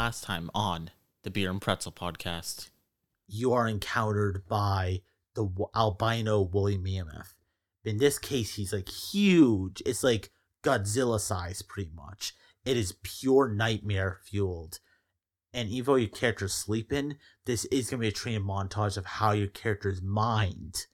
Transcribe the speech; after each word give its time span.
last 0.00 0.24
time 0.24 0.50
on 0.54 0.88
the 1.24 1.30
Beer 1.30 1.50
and 1.50 1.60
Pretzel 1.60 1.92
podcast. 1.92 2.70
You 3.28 3.52
are 3.52 3.68
encountered 3.68 4.48
by 4.48 5.02
the 5.34 5.46
albino 5.76 6.40
woolly 6.40 6.78
mammoth. 6.78 7.34
In 7.84 7.98
this 7.98 8.18
case, 8.18 8.54
he's 8.54 8.72
like 8.72 8.88
huge. 8.88 9.82
It's 9.84 10.02
like 10.02 10.30
Godzilla 10.62 11.20
size, 11.20 11.60
pretty 11.60 11.90
much. 11.94 12.32
It 12.64 12.78
is 12.78 12.96
pure 13.02 13.50
nightmare 13.50 14.20
fueled. 14.24 14.78
And 15.52 15.68
even 15.68 15.92
though 15.92 15.96
your 15.96 16.08
character's 16.08 16.54
sleeping, 16.54 17.18
this 17.44 17.66
is 17.66 17.90
going 17.90 18.00
to 18.00 18.04
be 18.04 18.08
a 18.08 18.12
training 18.12 18.40
montage 18.40 18.96
of 18.96 19.04
how 19.04 19.32
your 19.32 19.48
character's 19.48 20.00
mind, 20.00 20.86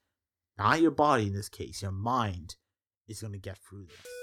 not 0.59 0.83
your 0.83 0.91
body 0.91 1.29
in 1.29 1.33
this 1.33 1.49
case, 1.49 1.81
your 1.81 1.93
mind, 1.93 2.57
is 3.07 3.21
going 3.21 3.35
to 3.35 3.39
get 3.39 3.59
through 3.59 3.87
this. 3.87 4.17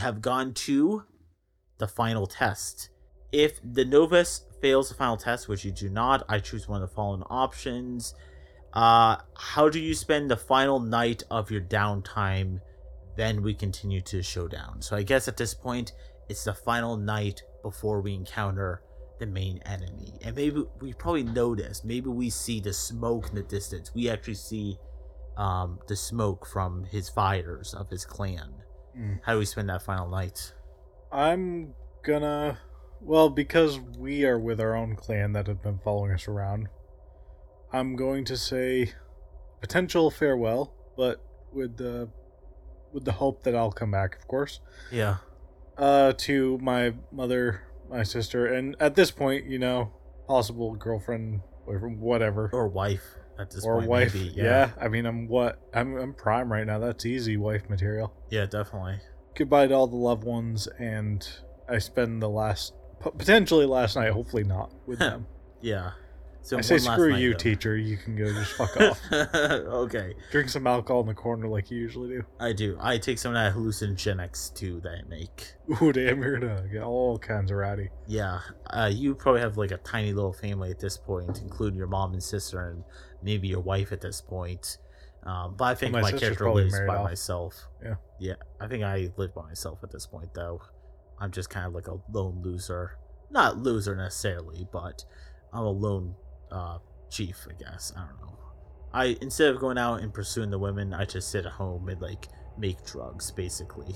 Have 0.00 0.20
gone 0.20 0.52
to 0.54 1.04
the 1.78 1.88
final 1.88 2.26
test. 2.26 2.90
If 3.32 3.60
the 3.62 3.84
novice 3.84 4.44
fails 4.60 4.88
the 4.88 4.94
final 4.94 5.16
test, 5.16 5.48
which 5.48 5.64
you 5.64 5.72
do 5.72 5.88
not, 5.88 6.24
I 6.28 6.40
choose 6.40 6.68
one 6.68 6.82
of 6.82 6.88
the 6.88 6.94
following 6.94 7.22
options. 7.30 8.14
Uh, 8.72 9.16
how 9.36 9.68
do 9.68 9.80
you 9.80 9.94
spend 9.94 10.30
the 10.30 10.36
final 10.36 10.80
night 10.80 11.22
of 11.30 11.50
your 11.50 11.60
downtime? 11.60 12.60
Then 13.16 13.42
we 13.42 13.54
continue 13.54 14.00
to 14.02 14.22
showdown. 14.22 14.82
So 14.82 14.96
I 14.96 15.02
guess 15.02 15.28
at 15.28 15.36
this 15.36 15.54
point, 15.54 15.92
it's 16.28 16.44
the 16.44 16.54
final 16.54 16.96
night 16.96 17.42
before 17.62 18.00
we 18.00 18.14
encounter 18.14 18.82
the 19.18 19.26
main 19.26 19.58
enemy. 19.66 20.14
And 20.22 20.34
maybe 20.36 20.64
we 20.80 20.92
probably 20.94 21.24
notice, 21.24 21.84
maybe 21.84 22.08
we 22.08 22.30
see 22.30 22.60
the 22.60 22.72
smoke 22.72 23.28
in 23.28 23.34
the 23.34 23.42
distance. 23.42 23.92
We 23.94 24.08
actually 24.08 24.34
see 24.34 24.78
um, 25.36 25.78
the 25.88 25.96
smoke 25.96 26.46
from 26.46 26.84
his 26.84 27.08
fires 27.08 27.74
of 27.74 27.88
his 27.90 28.04
clan. 28.04 28.52
Mm. 29.00 29.20
How 29.22 29.32
do 29.32 29.38
we 29.38 29.44
spend 29.44 29.68
that 29.68 29.82
final 29.82 30.08
night? 30.08 30.52
I'm 31.10 31.72
gonna. 32.02 32.58
Well, 33.00 33.30
because 33.30 33.80
we 33.80 34.24
are 34.24 34.38
with 34.38 34.60
our 34.60 34.76
own 34.76 34.94
clan 34.94 35.32
that 35.32 35.46
have 35.46 35.62
been 35.62 35.78
following 35.78 36.12
us 36.12 36.28
around, 36.28 36.68
I'm 37.72 37.96
going 37.96 38.24
to 38.26 38.36
say 38.36 38.92
potential 39.60 40.10
farewell, 40.10 40.74
but 40.96 41.24
with 41.52 41.78
the 41.78 42.10
with 42.92 43.04
the 43.04 43.12
hope 43.12 43.42
that 43.44 43.54
I'll 43.54 43.72
come 43.72 43.90
back, 43.90 44.16
of 44.16 44.28
course. 44.28 44.60
Yeah. 44.90 45.16
Uh, 45.78 46.12
to 46.18 46.58
my 46.58 46.92
mother, 47.10 47.62
my 47.88 48.02
sister, 48.02 48.46
and 48.46 48.76
at 48.80 48.96
this 48.96 49.10
point, 49.10 49.46
you 49.46 49.58
know, 49.58 49.92
possible 50.26 50.74
girlfriend, 50.74 51.40
boyfriend, 51.64 52.00
whatever, 52.00 52.50
Or 52.52 52.68
wife 52.68 53.16
at 53.40 53.50
this 53.50 53.64
or 53.64 53.76
point. 53.78 53.88
wife. 53.88 54.14
maybe. 54.14 54.32
yeah. 54.36 54.70
I 54.80 54.88
mean, 54.88 55.06
I'm 55.06 55.26
what? 55.28 55.58
I'm 55.74 55.96
I'm 55.96 56.14
prime 56.14 56.50
right 56.52 56.66
now. 56.66 56.78
That's 56.78 57.04
easy 57.06 57.36
wife 57.36 57.68
material. 57.70 58.12
Yeah, 58.30 58.46
definitely. 58.46 58.98
goodbye 59.36 59.66
to 59.68 59.74
all 59.74 59.86
the 59.86 59.96
loved 59.96 60.24
ones 60.24 60.66
and 60.78 61.26
i 61.68 61.78
spend 61.78 62.20
the 62.20 62.28
last 62.28 62.74
potentially 63.00 63.64
last 63.64 63.94
night 63.96 64.10
hopefully 64.12 64.42
not 64.44 64.70
with 64.86 64.98
them 65.08 65.26
Yeah. 65.62 65.92
So 66.42 66.56
i 66.56 66.62
say 66.62 66.78
screw 66.78 67.14
you 67.14 67.32
though. 67.32 67.38
teacher 67.38 67.76
you 67.76 67.96
can 67.96 68.16
go 68.16 68.24
just 68.32 68.52
fuck 68.52 68.74
off 68.80 68.98
okay. 69.12 70.14
drink 70.30 70.48
some 70.48 70.66
alcohol 70.66 71.02
in 71.02 71.06
the 71.06 71.14
corner 71.14 71.46
like 71.46 71.70
you 71.70 71.78
usually 71.78 72.08
do 72.08 72.24
I 72.38 72.52
do. 72.52 72.78
I 72.80 72.98
take 72.98 73.18
some 73.18 73.34
of 73.34 73.34
that 73.34 73.54
hallucinogenics 73.54 74.54
too 74.54 74.80
that 74.80 74.92
I 74.92 75.02
make. 75.08 75.52
ooh 75.82 75.92
damn 75.92 76.22
you're 76.22 76.38
gonna 76.38 76.66
get 76.72 76.82
all 76.82 77.18
kinds 77.18 77.50
of 77.50 77.58
ratty 77.58 77.90
Yeah. 78.06 78.40
Uh, 78.66 78.90
you 78.92 79.14
probably 79.14 79.42
have 79.42 79.56
like 79.56 79.70
a 79.70 79.78
tiny 79.78 80.12
little 80.12 80.32
family 80.32 80.70
at 80.70 80.80
this 80.80 80.96
point, 80.96 81.40
including 81.42 81.78
your 81.78 81.88
mom 81.88 82.12
and 82.12 82.22
sister 82.22 82.70
and 82.70 82.84
maybe 83.22 83.48
your 83.48 83.60
wife 83.60 83.92
at 83.92 84.00
this 84.00 84.20
point. 84.20 84.78
Um, 85.24 85.54
but 85.56 85.64
I 85.64 85.74
think 85.74 85.92
my 85.92 86.00
my, 86.00 86.12
character 86.12 86.50
lives 86.50 86.78
by 86.86 86.96
off. 86.96 87.04
myself. 87.04 87.68
Yeah. 87.82 87.94
Yeah. 88.18 88.34
I 88.60 88.68
think 88.68 88.82
I 88.82 89.10
live 89.16 89.34
by 89.34 89.42
myself 89.42 89.80
at 89.82 89.90
this 89.90 90.06
point, 90.06 90.32
though. 90.34 90.62
I'm 91.18 91.30
just 91.30 91.50
kind 91.50 91.66
of 91.66 91.74
like 91.74 91.88
a 91.88 91.98
lone 92.10 92.40
loser. 92.42 92.96
Not 93.30 93.58
loser 93.58 93.94
necessarily, 93.94 94.66
but 94.72 95.04
I'm 95.52 95.64
a 95.64 95.70
lone 95.70 96.14
uh, 96.50 96.78
chief, 97.10 97.46
I 97.48 97.54
guess. 97.54 97.92
I 97.96 98.00
don't 98.00 98.20
know. 98.20 98.38
I 98.92 99.16
instead 99.20 99.50
of 99.54 99.60
going 99.60 99.78
out 99.78 100.02
and 100.02 100.12
pursuing 100.12 100.50
the 100.50 100.58
women, 100.58 100.92
I 100.92 101.04
just 101.04 101.30
sit 101.30 101.46
at 101.46 101.52
home 101.52 101.88
and 101.88 102.00
like 102.00 102.28
make 102.58 102.84
drugs, 102.84 103.30
basically. 103.30 103.94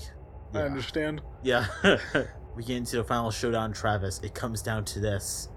i 0.53 0.59
understand 0.59 1.21
Yeah. 1.43 1.67
we 2.55 2.63
get 2.63 2.77
into 2.77 2.97
the 2.97 3.03
final 3.03 3.31
showdown, 3.31 3.73
Travis. 3.73 4.19
It 4.23 4.33
comes 4.33 4.61
down 4.61 4.85
to 4.85 4.99
this. 4.99 5.49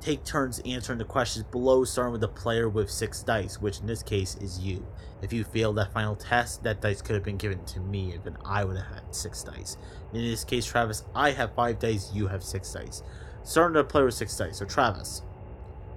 Take 0.00 0.24
turns 0.24 0.60
answering 0.66 0.98
the 0.98 1.04
questions 1.04 1.44
below, 1.46 1.84
starting 1.84 2.12
with 2.12 2.20
the 2.20 2.28
player 2.28 2.68
with 2.68 2.90
six 2.90 3.22
dice, 3.22 3.60
which 3.60 3.78
in 3.80 3.86
this 3.86 4.02
case 4.02 4.36
is 4.36 4.58
you. 4.58 4.84
If 5.22 5.32
you 5.32 5.44
failed 5.44 5.76
that 5.76 5.92
final 5.92 6.16
test, 6.16 6.64
that 6.64 6.80
dice 6.80 7.00
could 7.00 7.14
have 7.14 7.22
been 7.22 7.36
given 7.36 7.64
to 7.66 7.78
me, 7.78 8.12
and 8.12 8.24
then 8.24 8.36
I 8.44 8.64
would 8.64 8.76
have 8.76 8.94
had 8.94 9.14
six 9.14 9.44
dice. 9.44 9.76
In 10.12 10.20
this 10.20 10.42
case, 10.42 10.66
Travis, 10.66 11.04
I 11.14 11.30
have 11.30 11.54
five 11.54 11.78
dice, 11.78 12.10
you 12.12 12.26
have 12.26 12.42
six 12.42 12.72
dice. 12.72 13.04
Starting 13.44 13.76
with 13.76 13.86
the 13.86 13.90
player 13.92 14.06
with 14.06 14.14
six 14.14 14.36
dice. 14.36 14.58
So, 14.58 14.64
Travis, 14.64 15.22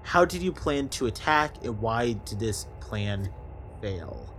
how 0.05 0.23
did 0.23 0.41
you 0.41 0.51
plan 0.51 0.87
to 0.89 1.07
attack, 1.07 1.63
and 1.65 1.79
why 1.81 2.13
did 2.13 2.39
this 2.39 2.67
plan 2.79 3.29
fail? 3.81 4.31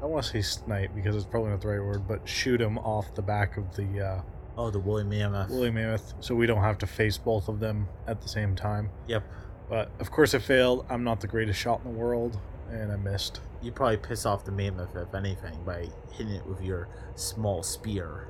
i 0.00 0.06
want 0.06 0.22
to 0.24 0.30
say 0.30 0.40
snipe 0.40 0.94
because 0.94 1.16
it's 1.16 1.24
probably 1.24 1.50
not 1.50 1.60
the 1.60 1.66
right 1.66 1.80
word 1.84 2.06
but 2.06 2.20
shoot 2.28 2.60
him 2.60 2.78
off 2.78 3.12
the 3.16 3.22
back 3.22 3.56
of 3.56 3.74
the 3.74 4.00
uh, 4.00 4.20
Oh, 4.56 4.70
the 4.70 4.78
woolly 4.78 5.02
mammoth. 5.02 5.50
woolly 5.50 5.72
mammoth 5.72 6.14
so 6.20 6.36
we 6.36 6.46
don't 6.46 6.60
have 6.62 6.78
to 6.78 6.86
face 6.86 7.18
both 7.18 7.48
of 7.48 7.58
them 7.58 7.88
at 8.06 8.20
the 8.22 8.28
same 8.28 8.54
time 8.54 8.90
Yep. 9.08 9.24
but 9.68 9.90
of 9.98 10.12
course 10.12 10.34
it 10.34 10.42
failed 10.42 10.86
i'm 10.88 11.02
not 11.02 11.20
the 11.20 11.26
greatest 11.26 11.58
shot 11.58 11.80
in 11.84 11.92
the 11.92 11.98
world 11.98 12.38
and 12.70 12.92
i 12.92 12.96
missed 12.96 13.40
You 13.60 13.72
probably 13.72 13.96
piss 13.96 14.24
off 14.24 14.44
the 14.44 14.52
mammoth, 14.52 14.94
if 14.94 15.12
anything, 15.16 15.58
by 15.64 15.88
hitting 16.12 16.32
it 16.34 16.46
with 16.46 16.62
your 16.62 16.86
small 17.16 17.64
spear. 17.64 18.28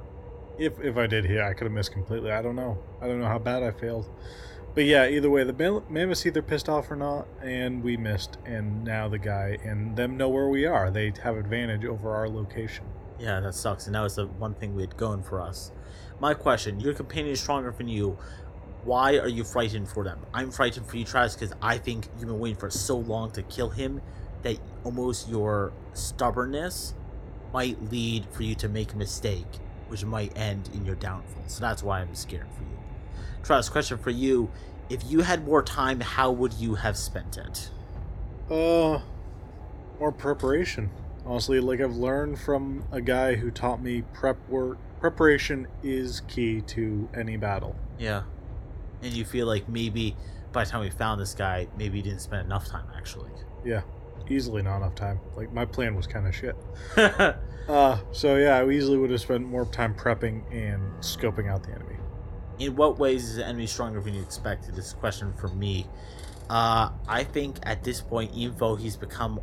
If 0.58 0.80
if 0.80 0.96
I 0.96 1.06
did 1.06 1.26
hit, 1.26 1.40
I 1.42 1.52
could 1.52 1.64
have 1.64 1.72
missed 1.72 1.92
completely. 1.92 2.32
I 2.32 2.40
don't 2.40 2.56
know. 2.56 2.78
I 3.02 3.06
don't 3.08 3.20
know 3.20 3.28
how 3.28 3.38
bad 3.38 3.62
I 3.62 3.72
failed. 3.72 4.08
But 4.78 4.84
yeah, 4.84 5.08
either 5.08 5.28
way, 5.28 5.42
the 5.42 5.52
mam- 5.52 5.82
mammoth's 5.90 6.24
either 6.24 6.40
pissed 6.40 6.68
off 6.68 6.88
or 6.88 6.94
not, 6.94 7.26
and 7.42 7.82
we 7.82 7.96
missed, 7.96 8.38
and 8.44 8.84
now 8.84 9.08
the 9.08 9.18
guy 9.18 9.58
and 9.64 9.96
them 9.96 10.16
know 10.16 10.28
where 10.28 10.46
we 10.46 10.66
are. 10.66 10.88
They 10.88 11.12
have 11.24 11.36
advantage 11.36 11.84
over 11.84 12.14
our 12.14 12.28
location. 12.28 12.84
Yeah, 13.18 13.40
that 13.40 13.56
sucks, 13.56 13.86
and 13.86 13.96
that 13.96 14.02
was 14.02 14.14
the 14.14 14.28
one 14.28 14.54
thing 14.54 14.76
we 14.76 14.82
had 14.82 14.96
going 14.96 15.24
for 15.24 15.40
us. 15.40 15.72
My 16.20 16.32
question: 16.32 16.78
Your 16.78 16.94
companion 16.94 17.32
is 17.32 17.40
stronger 17.40 17.74
than 17.76 17.88
you. 17.88 18.18
Why 18.84 19.18
are 19.18 19.26
you 19.26 19.42
frightened 19.42 19.88
for 19.88 20.04
them? 20.04 20.20
I'm 20.32 20.52
frightened 20.52 20.86
for 20.86 20.96
you, 20.96 21.04
Travis, 21.04 21.34
because 21.34 21.52
I 21.60 21.76
think 21.78 22.06
you've 22.16 22.28
been 22.28 22.38
waiting 22.38 22.60
for 22.60 22.70
so 22.70 22.98
long 22.98 23.32
to 23.32 23.42
kill 23.42 23.70
him 23.70 24.00
that 24.42 24.60
almost 24.84 25.28
your 25.28 25.72
stubbornness 25.92 26.94
might 27.52 27.82
lead 27.90 28.28
for 28.30 28.44
you 28.44 28.54
to 28.54 28.68
make 28.68 28.92
a 28.92 28.96
mistake, 28.96 29.58
which 29.88 30.04
might 30.04 30.38
end 30.38 30.70
in 30.72 30.84
your 30.84 30.94
downfall. 30.94 31.42
So 31.48 31.62
that's 31.62 31.82
why 31.82 31.98
I'm 31.98 32.14
scared 32.14 32.46
for 32.56 32.62
you. 32.62 32.87
Travis, 33.42 33.68
question 33.68 33.98
for 33.98 34.10
you: 34.10 34.50
If 34.88 35.04
you 35.10 35.20
had 35.20 35.44
more 35.44 35.62
time, 35.62 36.00
how 36.00 36.30
would 36.30 36.54
you 36.54 36.74
have 36.76 36.96
spent 36.96 37.36
it? 37.36 37.70
Uh, 38.50 39.00
more 39.98 40.12
preparation. 40.12 40.90
Honestly, 41.26 41.60
like 41.60 41.80
I've 41.80 41.96
learned 41.96 42.38
from 42.38 42.84
a 42.90 43.00
guy 43.00 43.34
who 43.34 43.50
taught 43.50 43.82
me 43.82 44.02
prep 44.14 44.36
work. 44.48 44.78
Preparation 45.00 45.66
is 45.82 46.22
key 46.28 46.60
to 46.62 47.08
any 47.14 47.36
battle. 47.36 47.76
Yeah. 47.98 48.22
And 49.02 49.12
you 49.12 49.24
feel 49.24 49.46
like 49.46 49.68
maybe 49.68 50.16
by 50.52 50.64
the 50.64 50.70
time 50.70 50.80
we 50.80 50.90
found 50.90 51.20
this 51.20 51.34
guy, 51.34 51.68
maybe 51.76 51.98
you 51.98 52.02
didn't 52.02 52.20
spend 52.20 52.46
enough 52.46 52.66
time 52.66 52.86
actually. 52.96 53.30
Yeah, 53.64 53.82
easily 54.28 54.62
not 54.62 54.78
enough 54.78 54.94
time. 54.94 55.20
Like 55.36 55.52
my 55.52 55.64
plan 55.64 55.94
was 55.94 56.06
kind 56.06 56.26
of 56.26 56.34
shit. 56.34 56.56
Uh, 57.68 57.98
so 58.12 58.36
yeah, 58.36 58.56
I 58.56 58.70
easily 58.70 58.96
would 58.96 59.10
have 59.10 59.20
spent 59.20 59.46
more 59.46 59.66
time 59.66 59.94
prepping 59.94 60.42
and 60.50 60.82
scoping 61.00 61.50
out 61.50 61.62
the 61.62 61.72
enemy. 61.72 61.96
In 62.58 62.74
what 62.74 62.98
ways 62.98 63.24
is 63.24 63.36
the 63.36 63.46
enemy 63.46 63.66
stronger 63.66 64.00
than 64.00 64.14
you 64.14 64.22
expected? 64.22 64.74
This 64.74 64.92
question 64.92 65.32
for 65.34 65.48
me. 65.48 65.86
Uh, 66.50 66.90
I 67.06 67.24
think 67.24 67.58
at 67.62 67.84
this 67.84 68.00
point, 68.00 68.32
even 68.34 68.56
though 68.56 68.74
he's 68.74 68.96
become 68.96 69.40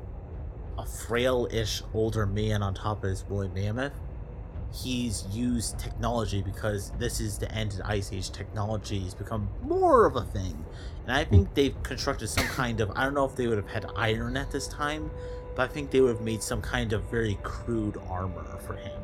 a 0.78 0.86
frail-ish 0.86 1.82
older 1.94 2.26
man 2.26 2.62
on 2.62 2.74
top 2.74 3.04
of 3.04 3.10
his 3.10 3.24
woolly 3.24 3.48
mammoth, 3.50 3.94
he's 4.74 5.26
used 5.32 5.80
technology 5.80 6.42
because 6.42 6.92
this 7.00 7.22
is 7.22 7.38
the 7.38 7.50
end 7.54 7.72
of 7.72 7.78
the 7.78 7.88
Ice 7.88 8.12
Age. 8.12 8.32
Technology 8.32 9.00
has 9.00 9.14
become 9.14 9.48
more 9.62 10.06
of 10.06 10.16
a 10.18 10.24
thing, 10.24 10.66
and 11.04 11.16
I 11.16 11.24
think 11.24 11.54
they've 11.54 11.82
constructed 11.84 12.28
some 12.28 12.48
kind 12.48 12.82
of. 12.82 12.92
I 12.96 13.06
don't 13.06 13.14
know 13.14 13.26
if 13.26 13.36
they 13.36 13.48
would 13.48 13.58
have 13.58 13.70
had 13.70 13.86
iron 13.96 14.36
at 14.36 14.52
this 14.52 14.68
time, 14.68 15.10
but 15.56 15.70
I 15.70 15.74
think 15.74 15.92
they 15.92 16.02
would 16.02 16.16
have 16.16 16.26
made 16.26 16.44
some 16.44 16.62
kind 16.62 16.92
of 16.92 17.10
very 17.10 17.38
crude 17.44 17.98
armor 18.10 18.58
for 18.66 18.76
him. 18.76 19.02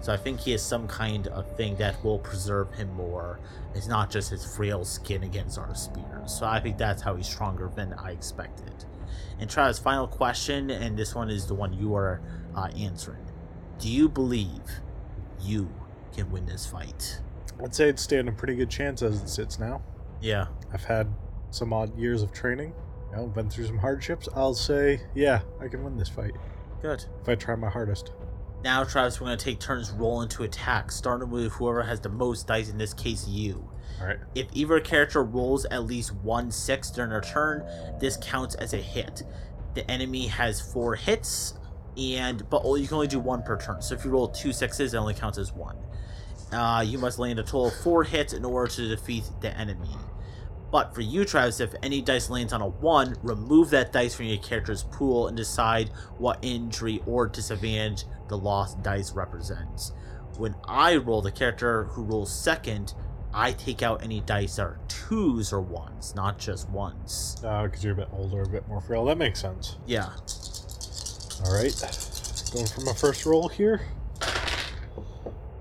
So 0.00 0.12
I 0.12 0.16
think 0.16 0.40
he 0.40 0.52
has 0.52 0.62
some 0.62 0.88
kind 0.88 1.26
of 1.28 1.56
thing 1.56 1.76
that 1.76 2.02
will 2.02 2.18
preserve 2.18 2.72
him 2.72 2.92
more. 2.94 3.38
It's 3.74 3.86
not 3.86 4.10
just 4.10 4.30
his 4.30 4.44
frail 4.44 4.84
skin 4.84 5.22
against 5.24 5.58
our 5.58 5.74
spears. 5.74 6.32
So 6.38 6.46
I 6.46 6.58
think 6.60 6.78
that's 6.78 7.02
how 7.02 7.16
he's 7.16 7.28
stronger 7.28 7.70
than 7.74 7.92
I 7.94 8.12
expected. 8.12 8.84
And 9.38 9.48
Travis, 9.48 9.78
final 9.78 10.06
question, 10.06 10.70
and 10.70 10.98
this 10.98 11.14
one 11.14 11.30
is 11.30 11.46
the 11.46 11.54
one 11.54 11.72
you 11.72 11.94
are 11.94 12.20
uh, 12.54 12.68
answering. 12.78 13.24
Do 13.78 13.88
you 13.88 14.08
believe 14.08 14.62
you 15.40 15.70
can 16.14 16.30
win 16.30 16.46
this 16.46 16.66
fight? 16.66 17.20
I'd 17.62 17.74
say 17.74 17.88
it's 17.88 18.02
stand 18.02 18.28
a 18.28 18.32
pretty 18.32 18.54
good 18.54 18.70
chance 18.70 19.02
as 19.02 19.20
it 19.22 19.28
sits 19.28 19.58
now. 19.58 19.82
Yeah. 20.20 20.46
I've 20.72 20.84
had 20.84 21.08
some 21.50 21.72
odd 21.72 21.96
years 21.98 22.22
of 22.22 22.32
training, 22.32 22.72
you 23.10 23.16
know, 23.16 23.26
been 23.26 23.50
through 23.50 23.66
some 23.66 23.78
hardships. 23.78 24.28
I'll 24.34 24.54
say, 24.54 25.00
yeah, 25.14 25.40
I 25.60 25.68
can 25.68 25.82
win 25.82 25.96
this 25.96 26.08
fight 26.08 26.32
Good. 26.80 27.04
if 27.22 27.28
I 27.28 27.34
try 27.34 27.54
my 27.54 27.68
hardest. 27.68 28.12
Now, 28.62 28.84
Travis, 28.84 29.20
we're 29.20 29.28
going 29.28 29.38
to 29.38 29.44
take 29.44 29.58
turns 29.58 29.90
rolling 29.90 30.28
to 30.30 30.42
attack, 30.42 30.92
starting 30.92 31.30
with 31.30 31.52
whoever 31.52 31.82
has 31.82 32.00
the 32.00 32.10
most 32.10 32.46
dice, 32.46 32.68
in 32.68 32.76
this 32.76 32.92
case, 32.92 33.26
you. 33.26 33.70
All 34.00 34.06
right. 34.06 34.18
If 34.34 34.48
either 34.52 34.80
character 34.80 35.22
rolls 35.22 35.64
at 35.66 35.84
least 35.84 36.14
one 36.16 36.50
six 36.50 36.90
during 36.90 37.10
their 37.10 37.20
turn, 37.20 37.64
this 38.00 38.18
counts 38.18 38.54
as 38.56 38.74
a 38.74 38.78
hit. 38.78 39.22
The 39.74 39.88
enemy 39.90 40.26
has 40.26 40.60
four 40.60 40.94
hits, 40.94 41.54
and 41.96 42.48
but 42.50 42.64
you 42.64 42.86
can 42.86 42.94
only 42.94 43.06
do 43.06 43.20
one 43.20 43.42
per 43.42 43.58
turn. 43.58 43.80
So 43.82 43.94
if 43.94 44.04
you 44.04 44.10
roll 44.10 44.28
two 44.28 44.52
sixes, 44.52 44.94
it 44.94 44.96
only 44.96 45.14
counts 45.14 45.38
as 45.38 45.52
one. 45.52 45.76
Uh, 46.52 46.84
you 46.86 46.98
must 46.98 47.18
land 47.18 47.38
a 47.38 47.42
total 47.42 47.68
of 47.68 47.74
four 47.74 48.04
hits 48.04 48.32
in 48.32 48.44
order 48.44 48.70
to 48.72 48.88
defeat 48.88 49.24
the 49.40 49.56
enemy. 49.56 49.96
But 50.70 50.94
for 50.94 51.00
you, 51.00 51.24
Travis, 51.24 51.60
if 51.60 51.74
any 51.82 52.00
dice 52.00 52.30
lands 52.30 52.52
on 52.52 52.60
a 52.60 52.68
one, 52.68 53.16
remove 53.22 53.70
that 53.70 53.92
dice 53.92 54.14
from 54.14 54.26
your 54.26 54.38
character's 54.38 54.84
pool 54.84 55.26
and 55.26 55.36
decide 55.36 55.88
what 56.18 56.38
injury 56.42 57.02
or 57.06 57.26
disadvantage 57.26 58.04
the 58.28 58.38
lost 58.38 58.82
dice 58.82 59.12
represents. 59.12 59.92
When 60.36 60.54
I 60.68 60.96
roll 60.96 61.22
the 61.22 61.32
character 61.32 61.84
who 61.84 62.04
rolls 62.04 62.32
second, 62.32 62.94
I 63.34 63.52
take 63.52 63.82
out 63.82 64.02
any 64.02 64.20
dice 64.20 64.56
that 64.56 64.62
are 64.62 64.80
twos 64.88 65.52
or 65.52 65.60
ones, 65.60 66.14
not 66.14 66.38
just 66.38 66.68
ones. 66.70 67.36
Uh, 67.44 67.64
because 67.64 67.82
you're 67.82 67.94
a 67.94 67.96
bit 67.96 68.08
older, 68.12 68.42
a 68.42 68.48
bit 68.48 68.66
more 68.68 68.80
frail. 68.80 69.04
That 69.04 69.18
makes 69.18 69.40
sense. 69.40 69.76
Yeah. 69.86 70.10
All 71.44 71.52
right. 71.52 71.74
Going 72.52 72.66
for 72.66 72.80
my 72.82 72.92
first 72.92 73.26
roll 73.26 73.48
here. 73.48 73.82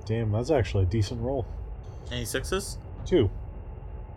Damn, 0.05 0.31
that's 0.31 0.49
actually 0.49 0.83
a 0.83 0.87
decent 0.87 1.21
roll. 1.21 1.45
Any 2.11 2.25
sixes? 2.25 2.77
Two. 3.05 3.29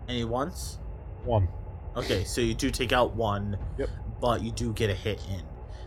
Any 0.07 0.25
ones? 0.25 0.79
One. 1.25 1.47
Okay, 1.95 2.23
so 2.23 2.41
you 2.41 2.53
do 2.53 2.69
take 2.71 2.91
out 2.91 3.15
one, 3.15 3.57
Yep. 3.77 3.89
but 4.19 4.41
you 4.41 4.51
do 4.51 4.73
get 4.73 4.89
a 4.89 4.95
hit 4.95 5.19
in. 5.29 5.41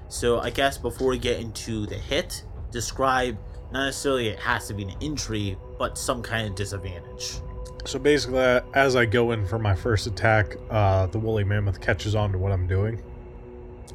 So 0.09 0.39
I 0.41 0.51
guess 0.51 0.79
before 0.79 1.09
we 1.09 1.19
get 1.19 1.41
into 1.41 1.87
the 1.87 1.97
hit, 1.97 2.45
describe 2.71 3.37
not 3.73 3.87
necessarily 3.87 4.29
it 4.29 4.39
has 4.39 4.69
to 4.69 4.75
be 4.75 4.85
an 4.85 4.95
injury, 5.01 5.59
but 5.79 5.99
some 5.99 6.23
kind 6.23 6.47
of 6.49 6.55
disadvantage. 6.55 7.41
So 7.85 7.99
basically, 7.99 8.39
as 8.75 8.95
I 8.97 9.05
go 9.05 9.33
in 9.33 9.47
for 9.47 9.59
my 9.59 9.75
first 9.75 10.07
attack, 10.07 10.57
uh, 10.71 11.07
the 11.07 11.19
woolly 11.19 11.45
mammoth 11.45 11.81
catches 11.81 12.15
on 12.15 12.33
to 12.33 12.39
what 12.39 12.53
I'm 12.53 12.67
doing. 12.67 13.03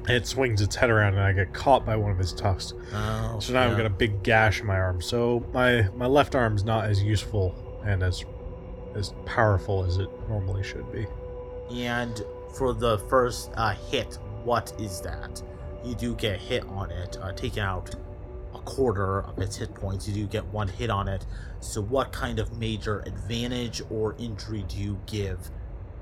And 0.07 0.11
it 0.11 0.25
swings 0.25 0.61
its 0.61 0.75
head 0.75 0.89
around, 0.89 1.13
and 1.13 1.21
I 1.23 1.31
get 1.31 1.53
caught 1.53 1.85
by 1.85 1.95
one 1.95 2.11
of 2.11 2.17
his 2.17 2.33
tusks. 2.33 2.73
Oh, 2.93 3.39
So 3.39 3.53
now 3.53 3.69
I've 3.69 3.77
got 3.77 3.85
a 3.85 3.89
big 3.89 4.23
gash 4.23 4.59
in 4.59 4.65
my 4.65 4.77
arm. 4.79 5.01
So 5.01 5.45
my 5.53 5.87
my 5.95 6.07
left 6.07 6.35
arm's 6.35 6.63
not 6.63 6.85
as 6.85 7.03
useful 7.03 7.53
and 7.85 8.01
as 8.01 8.25
as 8.95 9.13
powerful 9.25 9.85
as 9.85 9.97
it 9.97 10.09
normally 10.27 10.63
should 10.63 10.91
be. 10.91 11.05
And 11.69 12.23
for 12.55 12.73
the 12.73 12.97
first 12.97 13.51
uh, 13.55 13.73
hit, 13.73 14.17
what 14.43 14.73
is 14.79 15.01
that? 15.01 15.41
You 15.83 15.95
do 15.95 16.15
get 16.15 16.39
hit 16.39 16.63
on 16.65 16.91
it, 16.91 17.17
uh, 17.21 17.31
taking 17.33 17.63
out 17.63 17.95
a 18.53 18.59
quarter 18.59 19.21
of 19.21 19.39
its 19.39 19.55
hit 19.55 19.73
points. 19.73 20.07
You 20.07 20.13
do 20.13 20.27
get 20.27 20.45
one 20.45 20.67
hit 20.67 20.89
on 20.89 21.07
it. 21.07 21.25
So, 21.59 21.81
what 21.81 22.11
kind 22.11 22.39
of 22.39 22.57
major 22.57 22.99
advantage 23.01 23.81
or 23.89 24.15
injury 24.19 24.63
do 24.67 24.77
you 24.77 24.99
give 25.05 25.49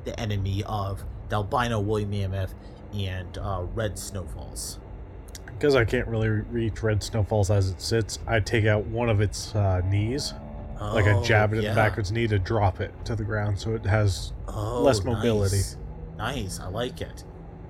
the 0.06 0.20
enemy 0.20 0.64
of 0.66 1.04
the 1.30 1.38
albino 1.38 1.80
woolly 1.80 2.06
mammoth 2.06 2.54
and 2.94 3.38
uh, 3.38 3.64
red 3.74 3.98
snowfalls? 3.98 4.80
Because 5.46 5.76
I 5.76 5.84
can't 5.84 6.08
really 6.08 6.30
reach 6.30 6.82
Red 6.82 7.04
Snowfalls 7.04 7.52
as 7.52 7.70
it 7.70 7.82
sits, 7.82 8.18
I 8.26 8.40
take 8.40 8.66
out 8.66 8.86
one 8.86 9.10
of 9.10 9.20
its 9.20 9.54
uh, 9.54 9.82
knees, 10.81 10.94
like 10.94 11.06
I 11.06 11.14
Oh, 11.14 11.24
jab 11.24 11.54
it 11.54 11.58
in 11.60 11.66
the 11.66 11.76
back 11.76 11.94
of 11.94 12.00
its 12.00 12.12
knee 12.12 12.28
to 12.28 12.40
drop 12.40 12.80
it 12.81 12.94
to 13.06 13.16
the 13.16 13.24
ground, 13.24 13.60
so 13.60 13.74
it 13.76 13.86
has 13.86 14.34
Oh, 14.48 14.81
less 14.84 15.04
mobility. 15.04 15.58
Nice. 15.58 15.78
Nice, 16.18 16.60
I 16.60 16.68
like 16.68 17.02
it. 17.02 17.24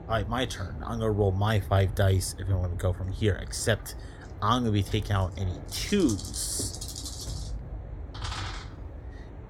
All 0.07 0.15
right, 0.15 0.27
my 0.27 0.45
turn. 0.45 0.75
I'm 0.81 0.99
gonna 0.99 1.11
roll 1.11 1.31
my 1.31 1.59
five 1.59 1.93
dice 1.95 2.35
if 2.39 2.49
I 2.49 2.53
want 2.53 2.71
to 2.71 2.81
go 2.81 2.91
from 2.93 3.11
here. 3.11 3.37
Except 3.41 3.95
I'm 4.41 4.61
gonna 4.63 4.71
be 4.71 4.81
taking 4.83 5.11
out 5.11 5.33
any 5.37 5.53
twos. 5.71 7.53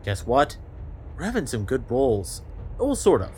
Guess 0.03 0.25
what? 0.25 0.57
We're 1.17 1.25
having 1.25 1.47
some 1.47 1.63
good 1.65 1.89
rolls. 1.89 2.41
Well, 2.77 2.95
sort 2.95 3.21
of. 3.21 3.31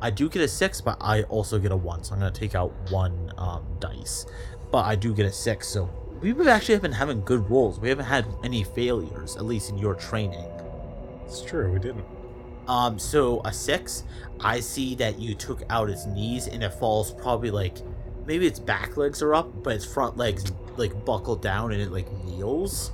I 0.00 0.10
do 0.10 0.28
get 0.28 0.42
a 0.42 0.48
six, 0.48 0.80
but 0.80 0.96
I 1.00 1.22
also 1.24 1.58
get 1.58 1.72
a 1.72 1.76
one, 1.76 2.04
so 2.04 2.14
I'm 2.14 2.20
gonna 2.20 2.30
take 2.32 2.54
out 2.54 2.72
one 2.90 3.32
um, 3.38 3.64
dice. 3.80 4.26
But 4.70 4.84
I 4.86 4.94
do 4.96 5.14
get 5.14 5.26
a 5.26 5.32
six, 5.32 5.68
so 5.68 5.88
we've 6.20 6.46
actually 6.46 6.78
been 6.78 6.92
having 6.92 7.22
good 7.22 7.48
rolls. 7.50 7.78
We 7.78 7.88
haven't 7.88 8.06
had 8.06 8.26
any 8.42 8.64
failures, 8.64 9.36
at 9.36 9.44
least 9.44 9.70
in 9.70 9.78
your 9.78 9.94
training. 9.94 10.46
It's 11.24 11.42
true, 11.42 11.72
we 11.72 11.78
didn't. 11.78 12.04
Um, 12.68 12.98
so 12.98 13.40
a 13.44 13.52
six, 13.52 14.04
I 14.40 14.60
see 14.60 14.94
that 14.96 15.18
you 15.18 15.34
took 15.34 15.62
out 15.70 15.88
its 15.88 16.06
knees 16.06 16.48
and 16.48 16.62
it 16.62 16.74
falls 16.74 17.12
probably 17.12 17.50
like 17.50 17.78
maybe 18.26 18.46
its 18.46 18.58
back 18.58 18.96
legs 18.96 19.22
are 19.22 19.34
up, 19.34 19.62
but 19.62 19.74
its 19.74 19.84
front 19.84 20.16
legs 20.16 20.50
like 20.76 21.04
buckle 21.04 21.36
down 21.36 21.72
and 21.72 21.80
it 21.80 21.92
like 21.92 22.10
kneels. 22.24 22.92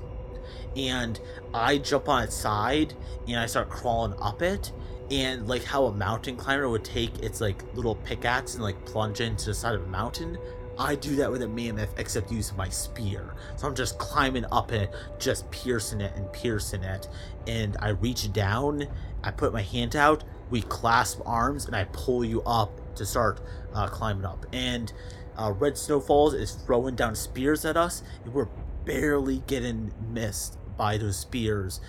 And 0.76 1.18
I 1.54 1.78
jump 1.78 2.08
on 2.08 2.22
its 2.24 2.36
side 2.36 2.94
and 3.26 3.36
I 3.36 3.46
start 3.46 3.68
crawling 3.68 4.14
up 4.20 4.42
it. 4.42 4.72
And 5.10 5.46
like 5.46 5.64
how 5.64 5.84
a 5.86 5.92
mountain 5.92 6.36
climber 6.36 6.68
would 6.68 6.84
take 6.84 7.18
its 7.18 7.40
like 7.40 7.62
little 7.74 7.96
pickaxe 7.96 8.54
and 8.54 8.62
like 8.62 8.82
plunge 8.86 9.20
into 9.20 9.46
the 9.46 9.54
side 9.54 9.74
of 9.74 9.82
a 9.82 9.86
mountain, 9.86 10.38
I 10.82 10.96
do 10.96 11.14
that 11.16 11.30
with 11.30 11.42
a 11.42 11.48
mammoth 11.48 11.94
except 11.96 12.32
using 12.32 12.56
my 12.56 12.68
spear. 12.68 13.34
So 13.56 13.68
I'm 13.68 13.74
just 13.74 13.98
climbing 13.98 14.44
up 14.50 14.72
it, 14.72 14.92
just 15.18 15.48
piercing 15.52 16.00
it 16.00 16.12
and 16.16 16.30
piercing 16.32 16.82
it. 16.82 17.08
And 17.46 17.76
I 17.78 17.90
reach 17.90 18.32
down, 18.32 18.86
I 19.22 19.30
put 19.30 19.52
my 19.52 19.62
hand 19.62 19.94
out, 19.94 20.24
we 20.50 20.62
clasp 20.62 21.20
arms, 21.24 21.66
and 21.66 21.76
I 21.76 21.84
pull 21.84 22.24
you 22.24 22.42
up 22.42 22.94
to 22.96 23.06
start 23.06 23.40
uh, 23.72 23.86
climbing 23.86 24.24
up. 24.24 24.44
And 24.52 24.92
uh, 25.36 25.52
Red 25.52 25.78
Snowfalls 25.78 26.34
is 26.34 26.52
throwing 26.52 26.96
down 26.96 27.14
spears 27.14 27.64
at 27.64 27.76
us, 27.76 28.02
and 28.24 28.34
we're 28.34 28.48
barely 28.84 29.38
getting 29.46 29.92
missed 30.10 30.58
by 30.76 30.98
those 30.98 31.16
spears. 31.16 31.80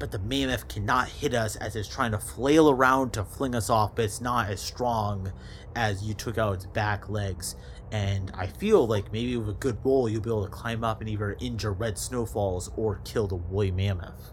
But 0.00 0.10
the 0.10 0.18
mammoth 0.18 0.66
cannot 0.66 1.08
hit 1.08 1.34
us 1.34 1.54
as 1.56 1.76
it's 1.76 1.86
trying 1.86 2.10
to 2.12 2.18
flail 2.18 2.70
around 2.70 3.12
to 3.12 3.24
fling 3.24 3.54
us 3.54 3.70
off, 3.70 3.94
but 3.94 4.06
it's 4.06 4.20
not 4.20 4.48
as 4.48 4.60
strong 4.60 5.32
as 5.76 6.02
you 6.02 6.14
took 6.14 6.38
out 6.38 6.54
its 6.54 6.66
back 6.66 7.08
legs. 7.08 7.54
And 7.92 8.32
I 8.34 8.46
feel 8.46 8.86
like 8.86 9.12
maybe 9.12 9.36
with 9.36 9.50
a 9.50 9.58
good 9.58 9.78
roll, 9.84 10.08
you'll 10.08 10.22
be 10.22 10.30
able 10.30 10.44
to 10.44 10.50
climb 10.50 10.82
up 10.84 11.00
and 11.00 11.08
either 11.08 11.36
injure 11.40 11.72
Red 11.72 11.98
Snowfalls 11.98 12.70
or 12.76 13.00
kill 13.04 13.28
the 13.28 13.36
woolly 13.36 13.70
mammoth. 13.70 14.32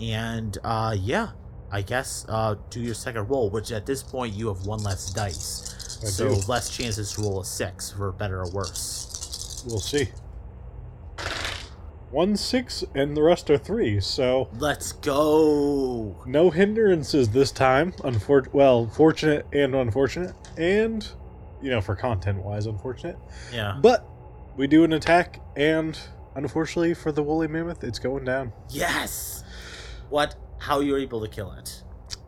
And 0.00 0.56
uh, 0.62 0.96
yeah, 0.98 1.30
I 1.72 1.82
guess 1.82 2.24
uh, 2.28 2.54
do 2.70 2.80
your 2.80 2.94
second 2.94 3.28
roll, 3.28 3.50
which 3.50 3.72
at 3.72 3.86
this 3.86 4.02
point 4.02 4.34
you 4.34 4.48
have 4.48 4.64
one 4.64 4.82
less 4.82 5.10
dice. 5.10 5.98
I 6.02 6.06
so 6.06 6.28
do. 6.28 6.40
less 6.46 6.70
chances 6.74 7.12
to 7.14 7.22
roll 7.22 7.40
a 7.40 7.44
six 7.44 7.90
for 7.90 8.12
better 8.12 8.42
or 8.42 8.50
worse. 8.52 9.64
We'll 9.66 9.80
see. 9.80 10.08
One 12.14 12.36
six 12.36 12.84
and 12.94 13.16
the 13.16 13.22
rest 13.24 13.50
are 13.50 13.58
three, 13.58 13.98
so 13.98 14.48
Let's 14.58 14.92
go. 14.92 16.22
no 16.26 16.48
hindrances 16.50 17.28
this 17.30 17.50
time. 17.50 17.90
Unfor- 18.04 18.52
well, 18.52 18.86
fortunate 18.86 19.46
and 19.52 19.74
unfortunate, 19.74 20.32
and 20.56 21.04
you 21.60 21.70
know, 21.70 21.80
for 21.80 21.96
content 21.96 22.38
wise, 22.44 22.66
unfortunate. 22.66 23.18
Yeah. 23.52 23.78
But 23.82 24.06
we 24.56 24.68
do 24.68 24.84
an 24.84 24.92
attack, 24.92 25.40
and 25.56 25.98
unfortunately 26.36 26.94
for 26.94 27.10
the 27.10 27.20
woolly 27.20 27.48
mammoth, 27.48 27.82
it's 27.82 27.98
going 27.98 28.24
down. 28.24 28.52
Yes. 28.70 29.42
What? 30.08 30.36
How 30.60 30.78
you're 30.78 30.98
able 31.00 31.20
to 31.20 31.28
kill 31.28 31.50
it? 31.54 31.82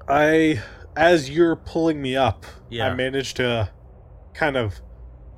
I, 0.08 0.62
as 0.96 1.30
you're 1.30 1.54
pulling 1.54 2.02
me 2.02 2.16
up, 2.16 2.44
Yeah. 2.70 2.88
I 2.88 2.94
managed 2.94 3.36
to 3.36 3.70
kind 4.34 4.56
of 4.56 4.80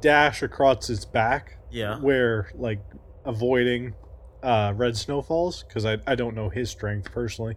dash 0.00 0.42
across 0.42 0.88
its 0.88 1.04
back, 1.04 1.58
Yeah. 1.70 1.98
where 2.00 2.50
like 2.54 2.80
avoiding 3.26 3.94
uh, 4.42 4.72
red 4.76 4.96
snowfalls 4.96 5.64
because 5.66 5.84
I, 5.84 5.98
I 6.06 6.14
don't 6.14 6.34
know 6.34 6.48
his 6.48 6.70
strength 6.70 7.10
personally, 7.12 7.56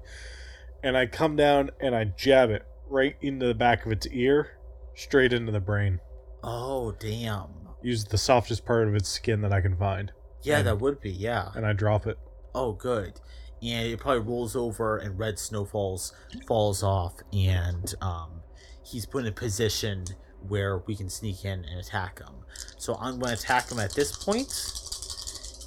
and 0.83 0.97
I 0.97 1.05
come 1.05 1.35
down 1.35 1.71
and 1.79 1.95
I 1.95 2.05
jab 2.05 2.50
it 2.50 2.65
right 2.89 3.15
into 3.21 3.45
the 3.47 3.53
back 3.53 3.85
of 3.85 3.91
its 3.91 4.07
ear, 4.07 4.57
straight 4.95 5.33
into 5.33 5.51
the 5.51 5.59
brain. 5.59 6.00
Oh 6.43 6.91
damn. 7.00 7.47
Use 7.83 8.05
the 8.05 8.17
softest 8.17 8.65
part 8.65 8.88
of 8.88 8.95
its 8.95 9.09
skin 9.09 9.41
that 9.41 9.51
I 9.53 9.61
can 9.61 9.75
find, 9.77 10.11
Yeah, 10.43 10.59
And- 10.59 10.67
that 10.67 10.79
would 10.79 11.01
be. 11.01 11.09
Yeah. 11.11 11.50
and 11.55 11.65
I 11.65 11.73
drop 11.73 12.05
it. 12.07 12.17
Oh, 12.53 12.73
good. 12.73 13.19
And 13.63 13.88
it 13.88 14.00
probably 14.00 14.21
rolls 14.27 14.55
over, 14.55 14.97
and 14.97 15.17
Red 15.17 15.38
Snowfalls 15.39 16.13
falls 16.47 16.81
off, 16.83 17.13
and 17.31 17.93
um, 18.01 18.41
he's 18.83 19.05
put 19.05 19.21
in 19.23 19.27
a 19.29 19.31
position 19.31 20.05
where 20.47 20.79
we 20.79 20.95
can 20.95 21.09
sneak 21.09 21.45
in 21.45 21.63
and 21.65 21.79
attack 21.79 22.19
him. 22.19 22.33
So 22.77 22.95
I'm 22.95 23.19
going 23.19 23.35
to 23.35 23.39
attack 23.41 23.71
him 23.71 23.79
at 23.79 23.93
this 23.93 24.11
point, 24.17 24.47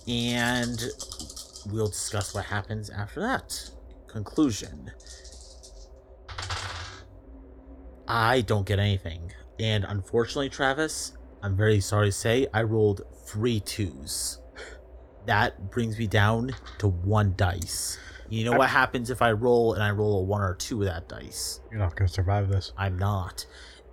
and 0.08 0.80
we'll 1.70 1.88
discuss 1.88 2.34
what 2.34 2.44
happens 2.46 2.90
after 2.90 3.20
that. 3.20 3.70
Conclusion. 4.06 4.90
I 8.06 8.42
don't 8.42 8.66
get 8.66 8.78
anything, 8.78 9.32
and 9.58 9.84
unfortunately, 9.84 10.50
Travis, 10.50 11.14
I'm 11.42 11.56
very 11.56 11.80
sorry 11.80 12.08
to 12.08 12.12
say, 12.12 12.46
I 12.52 12.62
rolled 12.62 13.02
three 13.26 13.60
twos. 13.60 14.40
that 15.26 15.70
brings 15.70 15.98
me 15.98 16.06
down 16.06 16.50
to 16.78 16.88
one 16.88 17.32
dice. 17.36 17.98
You 18.28 18.44
know 18.44 18.52
I- 18.52 18.58
what 18.58 18.68
happens 18.70 19.08
if 19.08 19.22
I 19.22 19.32
roll 19.32 19.72
and 19.72 19.82
I 19.82 19.90
roll 19.90 20.20
a 20.20 20.22
one 20.22 20.42
or 20.42 20.54
two 20.54 20.76
with 20.78 20.88
that 20.88 21.08
dice? 21.08 21.60
You're 21.70 21.80
not 21.80 21.96
going 21.96 22.06
to 22.08 22.12
survive 22.12 22.48
this. 22.50 22.72
I'm 22.76 22.98
not. 22.98 23.46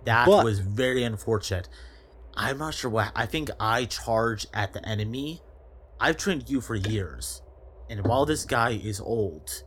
That 0.04 0.26
But- 0.26 0.44
was 0.44 0.58
very 0.58 1.04
unfortunate. 1.04 1.68
I'm 2.34 2.58
not 2.58 2.74
sure 2.74 2.90
what. 2.90 3.12
I 3.16 3.24
think 3.26 3.50
I 3.58 3.86
charge 3.86 4.46
at 4.52 4.72
the 4.74 4.86
enemy. 4.86 5.42
I've 6.02 6.16
trained 6.16 6.50
you 6.50 6.60
for 6.60 6.74
years, 6.74 7.42
and 7.88 8.04
while 8.04 8.26
this 8.26 8.44
guy 8.44 8.70
is 8.70 9.00
old, 9.00 9.62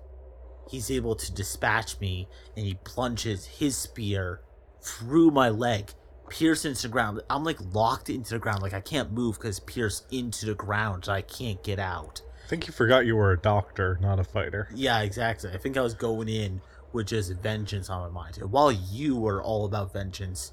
he's 0.70 0.92
able 0.92 1.16
to 1.16 1.34
dispatch 1.34 1.98
me, 2.02 2.28
and 2.58 2.66
he 2.66 2.78
plunges 2.84 3.46
his 3.46 3.78
spear 3.78 4.42
through 4.82 5.32
my 5.32 5.48
leg, 5.48 5.94
pierced 6.28 6.66
into 6.66 6.82
the 6.82 6.88
ground. 6.90 7.22
I'm 7.30 7.46
like 7.46 7.60
locked 7.74 8.10
into 8.10 8.32
the 8.32 8.40
ground, 8.40 8.62
like 8.62 8.74
I 8.74 8.82
can't 8.82 9.14
move 9.14 9.38
because 9.38 9.62
pierced 9.62 10.12
into 10.12 10.46
the 10.46 10.56
ground. 10.56 11.08
I 11.08 11.22
can't 11.22 11.64
get 11.64 11.80
out. 11.80 12.22
I 12.44 12.50
think 12.50 12.68
you 12.68 12.74
forgot 12.74 13.06
you 13.06 13.16
were 13.16 13.32
a 13.32 13.40
doctor, 13.40 13.98
not 14.02 14.20
a 14.20 14.26
fighter. 14.26 14.68
Yeah, 14.76 15.04
exactly. 15.04 15.52
I 15.52 15.58
think 15.58 15.78
I 15.78 15.82
was 15.82 15.94
going 15.94 16.28
in 16.28 16.60
with 16.92 17.08
just 17.08 17.32
vengeance 17.42 17.90
on 17.90 18.02
my 18.02 18.10
mind. 18.10 18.40
And 18.40 18.52
while 18.52 18.74
you 18.74 19.16
were 19.16 19.42
all 19.42 19.64
about 19.64 19.94
vengeance, 19.94 20.52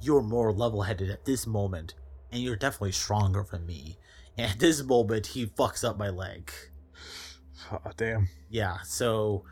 you're 0.00 0.22
more 0.22 0.52
level 0.52 0.82
headed 0.82 1.08
at 1.08 1.24
this 1.24 1.46
moment, 1.46 1.94
and 2.32 2.42
you're 2.42 2.56
definitely 2.56 2.90
stronger 2.90 3.46
than 3.48 3.64
me. 3.64 3.96
And 4.36 4.50
at 4.50 4.58
this 4.58 4.82
moment, 4.82 5.28
he 5.28 5.46
fucks 5.46 5.88
up 5.88 5.98
my 5.98 6.10
leg. 6.10 6.50
Oh, 7.72 7.78
damn. 7.96 8.28
Yeah, 8.50 8.78
so 8.84 9.44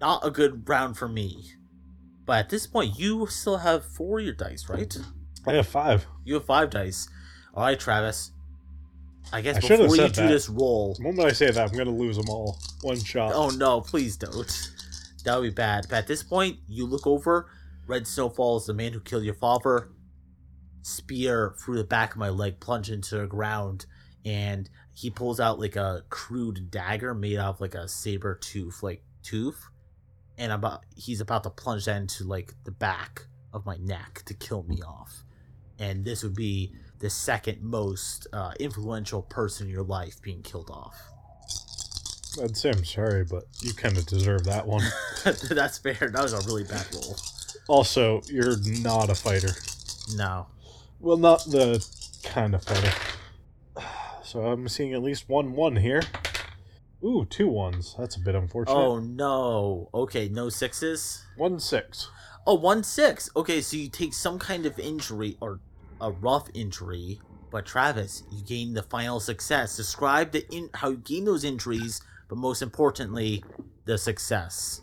not 0.00 0.24
a 0.26 0.30
good 0.30 0.68
round 0.68 0.96
for 0.96 1.08
me. 1.08 1.52
But 2.26 2.38
at 2.38 2.50
this 2.50 2.66
point, 2.66 2.98
you 2.98 3.26
still 3.26 3.58
have 3.58 3.84
four 3.84 4.18
of 4.18 4.24
your 4.24 4.34
dice, 4.34 4.68
right? 4.68 4.96
I 5.46 5.54
have 5.54 5.66
five. 5.66 6.06
You 6.24 6.34
have 6.34 6.46
five 6.46 6.70
dice. 6.70 7.08
All 7.54 7.64
right, 7.64 7.78
Travis. 7.78 8.30
I 9.32 9.40
guess 9.40 9.56
I 9.56 9.60
before 9.60 9.86
you 9.86 9.96
said 9.96 10.12
do 10.12 10.22
that. 10.22 10.28
this 10.28 10.48
roll, 10.48 10.94
The 10.94 11.02
moment 11.02 11.28
I 11.28 11.32
say 11.32 11.50
that, 11.50 11.68
I'm 11.68 11.74
going 11.74 11.86
to 11.86 11.92
lose 11.92 12.16
them 12.16 12.28
all. 12.28 12.58
One 12.82 13.02
shot. 13.02 13.32
Oh 13.34 13.48
no, 13.48 13.80
please 13.80 14.16
don't. 14.16 14.70
That 15.24 15.36
would 15.36 15.44
be 15.44 15.50
bad. 15.50 15.86
But 15.88 15.96
at 15.96 16.06
this 16.06 16.22
point, 16.22 16.58
you 16.68 16.86
look 16.86 17.06
over. 17.06 17.48
Red 17.86 18.06
Snowfall 18.06 18.58
is 18.58 18.66
the 18.66 18.74
man 18.74 18.92
who 18.92 19.00
killed 19.00 19.24
your 19.24 19.34
father. 19.34 19.88
Spear 20.82 21.54
through 21.58 21.76
the 21.78 21.84
back 21.84 22.12
of 22.12 22.18
my 22.18 22.28
leg, 22.28 22.60
plunge 22.60 22.90
into 22.90 23.16
the 23.16 23.26
ground, 23.26 23.86
and 24.24 24.68
he 24.94 25.10
pulls 25.10 25.40
out 25.40 25.58
like 25.58 25.76
a 25.76 26.04
crude 26.08 26.70
dagger 26.70 27.14
made 27.14 27.38
out 27.38 27.54
of 27.54 27.60
like 27.60 27.74
a 27.74 27.88
saber 27.88 28.36
tooth, 28.36 28.82
like 28.82 29.02
tooth, 29.22 29.68
and 30.38 30.52
about 30.52 30.82
he's 30.96 31.20
about 31.20 31.42
to 31.44 31.50
plunge 31.50 31.84
that 31.84 31.96
into 31.96 32.24
like 32.24 32.54
the 32.64 32.70
back 32.70 33.26
of 33.52 33.66
my 33.66 33.76
neck 33.76 34.22
to 34.26 34.34
kill 34.34 34.62
me 34.64 34.80
off. 34.82 35.24
And 35.78 36.04
this 36.04 36.22
would 36.22 36.34
be 36.34 36.72
the 37.00 37.10
second 37.10 37.60
most 37.62 38.26
uh, 38.32 38.52
influential 38.60 39.22
person 39.22 39.66
in 39.66 39.72
your 39.72 39.82
life 39.82 40.22
being 40.22 40.42
killed 40.42 40.70
off. 40.70 40.96
I'd 42.42 42.56
say 42.56 42.70
I'm 42.70 42.84
sorry, 42.84 43.24
but 43.24 43.44
you 43.60 43.72
kind 43.74 43.96
of 43.96 44.06
deserve 44.06 44.44
that 44.44 44.66
one. 44.66 44.82
That's 45.24 45.78
fair. 45.78 45.94
That 45.94 46.22
was 46.22 46.32
a 46.32 46.40
really 46.46 46.64
bad 46.64 46.86
roll. 46.92 47.16
also, 47.68 48.22
you're 48.26 48.56
not 48.80 49.10
a 49.10 49.14
fighter. 49.14 49.50
No. 50.16 50.46
Well, 51.00 51.16
not 51.16 51.44
the 51.44 51.84
kind 52.24 52.54
of 52.54 52.64
fighter. 52.64 52.92
So 54.34 54.44
I'm 54.44 54.66
seeing 54.66 54.92
at 54.94 55.00
least 55.00 55.28
one 55.28 55.52
one 55.52 55.76
here. 55.76 56.02
Ooh, 57.04 57.24
two 57.24 57.46
ones. 57.46 57.94
That's 57.96 58.16
a 58.16 58.18
bit 58.18 58.34
unfortunate. 58.34 58.74
Oh 58.74 58.98
no. 58.98 59.88
Okay, 59.94 60.28
no 60.28 60.48
sixes. 60.48 61.24
One 61.36 61.60
six. 61.60 62.10
Oh, 62.44 62.54
one 62.54 62.82
six. 62.82 63.30
Okay, 63.36 63.60
so 63.60 63.76
you 63.76 63.88
take 63.88 64.12
some 64.12 64.40
kind 64.40 64.66
of 64.66 64.76
injury 64.76 65.36
or 65.40 65.60
a 66.00 66.10
rough 66.10 66.48
injury, 66.52 67.20
but 67.52 67.64
Travis, 67.64 68.24
you 68.32 68.42
gain 68.42 68.74
the 68.74 68.82
final 68.82 69.20
success. 69.20 69.76
Describe 69.76 70.32
the 70.32 70.44
in 70.52 70.68
how 70.74 70.90
you 70.90 70.96
gain 70.96 71.26
those 71.26 71.44
injuries, 71.44 72.02
but 72.28 72.36
most 72.36 72.60
importantly, 72.60 73.44
the 73.84 73.96
success. 73.96 74.80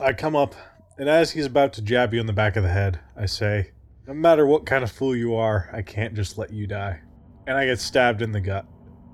I 0.00 0.14
come 0.14 0.34
up, 0.34 0.54
and 0.96 1.06
as 1.06 1.32
he's 1.32 1.44
about 1.44 1.74
to 1.74 1.82
jab 1.82 2.14
you 2.14 2.20
in 2.20 2.26
the 2.26 2.32
back 2.32 2.56
of 2.56 2.62
the 2.62 2.70
head, 2.70 3.00
I 3.14 3.26
say, 3.26 3.72
No 4.06 4.14
matter 4.14 4.46
what 4.46 4.64
kind 4.64 4.82
of 4.82 4.90
fool 4.90 5.14
you 5.14 5.34
are, 5.34 5.68
I 5.70 5.82
can't 5.82 6.14
just 6.14 6.38
let 6.38 6.50
you 6.50 6.66
die. 6.66 7.02
And 7.46 7.58
I 7.58 7.66
get 7.66 7.78
stabbed 7.78 8.22
in 8.22 8.32
the 8.32 8.40
gut. 8.40 8.64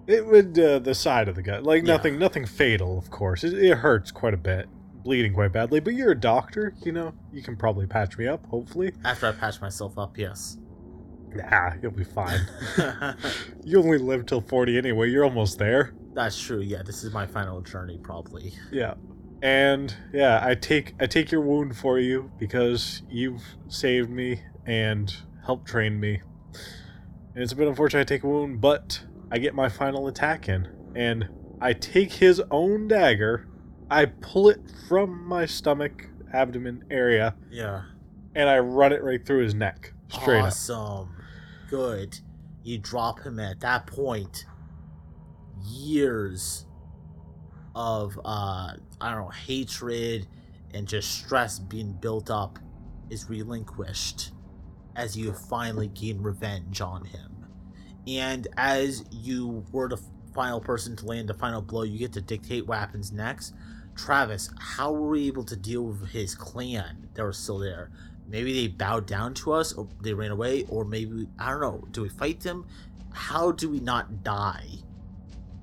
It 0.06 0.26
would, 0.26 0.58
uh, 0.58 0.78
the 0.80 0.94
side 0.94 1.28
of 1.28 1.36
the 1.36 1.42
gut. 1.42 1.62
Like, 1.62 1.82
Yeah. 1.84 1.94
nothing 1.96 2.18
nothing 2.18 2.44
fatal, 2.46 2.98
of 2.98 3.10
course. 3.10 3.44
It, 3.44 3.54
it 3.54 3.78
hurts 3.78 4.10
quite 4.10 4.34
a 4.34 4.38
bit, 4.38 4.68
bleeding 5.04 5.32
quite 5.32 5.52
badly, 5.52 5.80
but 5.80 5.94
you're 5.94 6.10
a 6.12 6.18
doctor, 6.18 6.74
you 6.84 6.92
know? 6.92 7.12
You 7.32 7.42
can 7.42 7.56
probably 7.56 7.86
patch 7.86 8.18
me 8.18 8.26
up, 8.26 8.44
hopefully. 8.46 8.92
After 9.04 9.26
I 9.26 9.32
patch 9.32 9.60
myself 9.60 9.96
up, 9.98 10.18
yes. 10.18 10.58
Nah, 11.34 11.72
you'll 11.80 11.92
be 11.92 12.04
fine. 12.04 12.40
you 13.64 13.78
only 13.78 13.98
live 13.98 14.26
till 14.26 14.40
40 14.40 14.76
anyway, 14.76 15.08
you're 15.10 15.24
almost 15.24 15.58
there. 15.58 15.94
That's 16.14 16.38
true. 16.38 16.60
Yeah, 16.60 16.82
this 16.82 17.04
is 17.04 17.12
my 17.12 17.26
final 17.26 17.60
journey, 17.62 17.98
probably. 18.02 18.52
Yeah. 18.70 18.94
And 19.40 19.94
yeah, 20.12 20.40
I 20.44 20.54
take 20.54 20.94
I 21.00 21.06
take 21.06 21.32
your 21.32 21.40
wound 21.40 21.76
for 21.76 21.98
you 21.98 22.30
because 22.38 23.02
you've 23.10 23.42
saved 23.68 24.10
me 24.10 24.42
and 24.66 25.12
helped 25.46 25.66
train 25.66 25.98
me. 25.98 26.20
And 27.34 27.42
it's 27.42 27.52
a 27.52 27.56
bit 27.56 27.66
unfortunate 27.66 28.00
I 28.00 28.04
take 28.04 28.22
a 28.24 28.28
wound, 28.28 28.60
but 28.60 29.02
I 29.32 29.38
get 29.38 29.54
my 29.54 29.68
final 29.68 30.06
attack 30.08 30.48
in. 30.48 30.68
And 30.94 31.28
I 31.60 31.72
take 31.72 32.12
his 32.12 32.40
own 32.50 32.86
dagger, 32.86 33.48
I 33.90 34.04
pull 34.06 34.48
it 34.50 34.60
from 34.88 35.26
my 35.26 35.46
stomach, 35.46 36.06
abdomen 36.32 36.84
area, 36.90 37.34
Yeah. 37.50 37.82
and 38.34 38.48
I 38.48 38.58
run 38.58 38.92
it 38.92 39.02
right 39.02 39.24
through 39.24 39.42
his 39.42 39.54
neck. 39.54 39.94
Straight 40.08 40.40
up. 40.40 40.46
awesome. 40.48 41.16
Good. 41.70 42.20
You 42.62 42.78
drop 42.78 43.20
him 43.20 43.40
at 43.40 43.60
that 43.60 43.86
point. 43.86 44.44
Years 45.64 46.66
of 47.74 48.18
uh 48.22 48.74
I 49.00 49.10
don't 49.10 49.22
know 49.22 49.28
hatred 49.30 50.26
and 50.74 50.86
just 50.86 51.10
stress 51.10 51.58
being 51.58 51.92
built 51.92 52.30
up 52.30 52.58
is 53.08 53.30
relinquished 53.30 54.32
as 54.94 55.16
you 55.16 55.32
finally 55.32 55.88
gain 55.88 56.20
revenge 56.20 56.80
on 56.82 57.04
him. 57.06 57.31
And 58.06 58.48
as 58.56 59.04
you 59.10 59.64
were 59.70 59.88
the 59.88 60.00
final 60.34 60.60
person 60.60 60.96
to 60.96 61.06
land 61.06 61.28
the 61.28 61.34
final 61.34 61.62
blow, 61.62 61.82
you 61.82 61.98
get 61.98 62.12
to 62.14 62.20
dictate 62.20 62.66
what 62.66 62.78
happens 62.78 63.12
next. 63.12 63.54
Travis, 63.94 64.50
how 64.58 64.92
were 64.92 65.10
we 65.10 65.26
able 65.26 65.44
to 65.44 65.56
deal 65.56 65.82
with 65.82 66.08
his 66.08 66.34
clan 66.34 67.08
that 67.14 67.22
were 67.22 67.32
still 67.32 67.58
there? 67.58 67.90
Maybe 68.26 68.52
they 68.52 68.68
bowed 68.68 69.06
down 69.06 69.34
to 69.34 69.52
us, 69.52 69.72
or 69.72 69.88
they 70.00 70.14
ran 70.14 70.30
away, 70.30 70.64
or 70.68 70.84
maybe 70.84 71.28
I 71.38 71.50
don't 71.50 71.60
know. 71.60 71.84
Do 71.90 72.02
we 72.02 72.08
fight 72.08 72.40
them? 72.40 72.66
How 73.12 73.52
do 73.52 73.68
we 73.68 73.80
not 73.80 74.24
die 74.24 74.68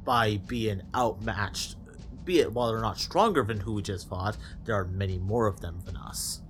by 0.03 0.37
being 0.47 0.83
outmatched? 0.95 1.77
Be 2.25 2.41
it 2.41 2.53
while 2.53 2.69
they're 2.71 2.81
not 2.81 2.99
stronger 2.99 3.43
than 3.43 3.61
who 3.61 3.73
we 3.73 3.81
just 3.81 4.07
fought, 4.07 4.37
there 4.65 4.75
are 4.75 4.85
many 4.85 5.17
more 5.17 5.47
of 5.47 5.61
them 5.61 5.79
than 5.85 5.97
us. 5.97 6.41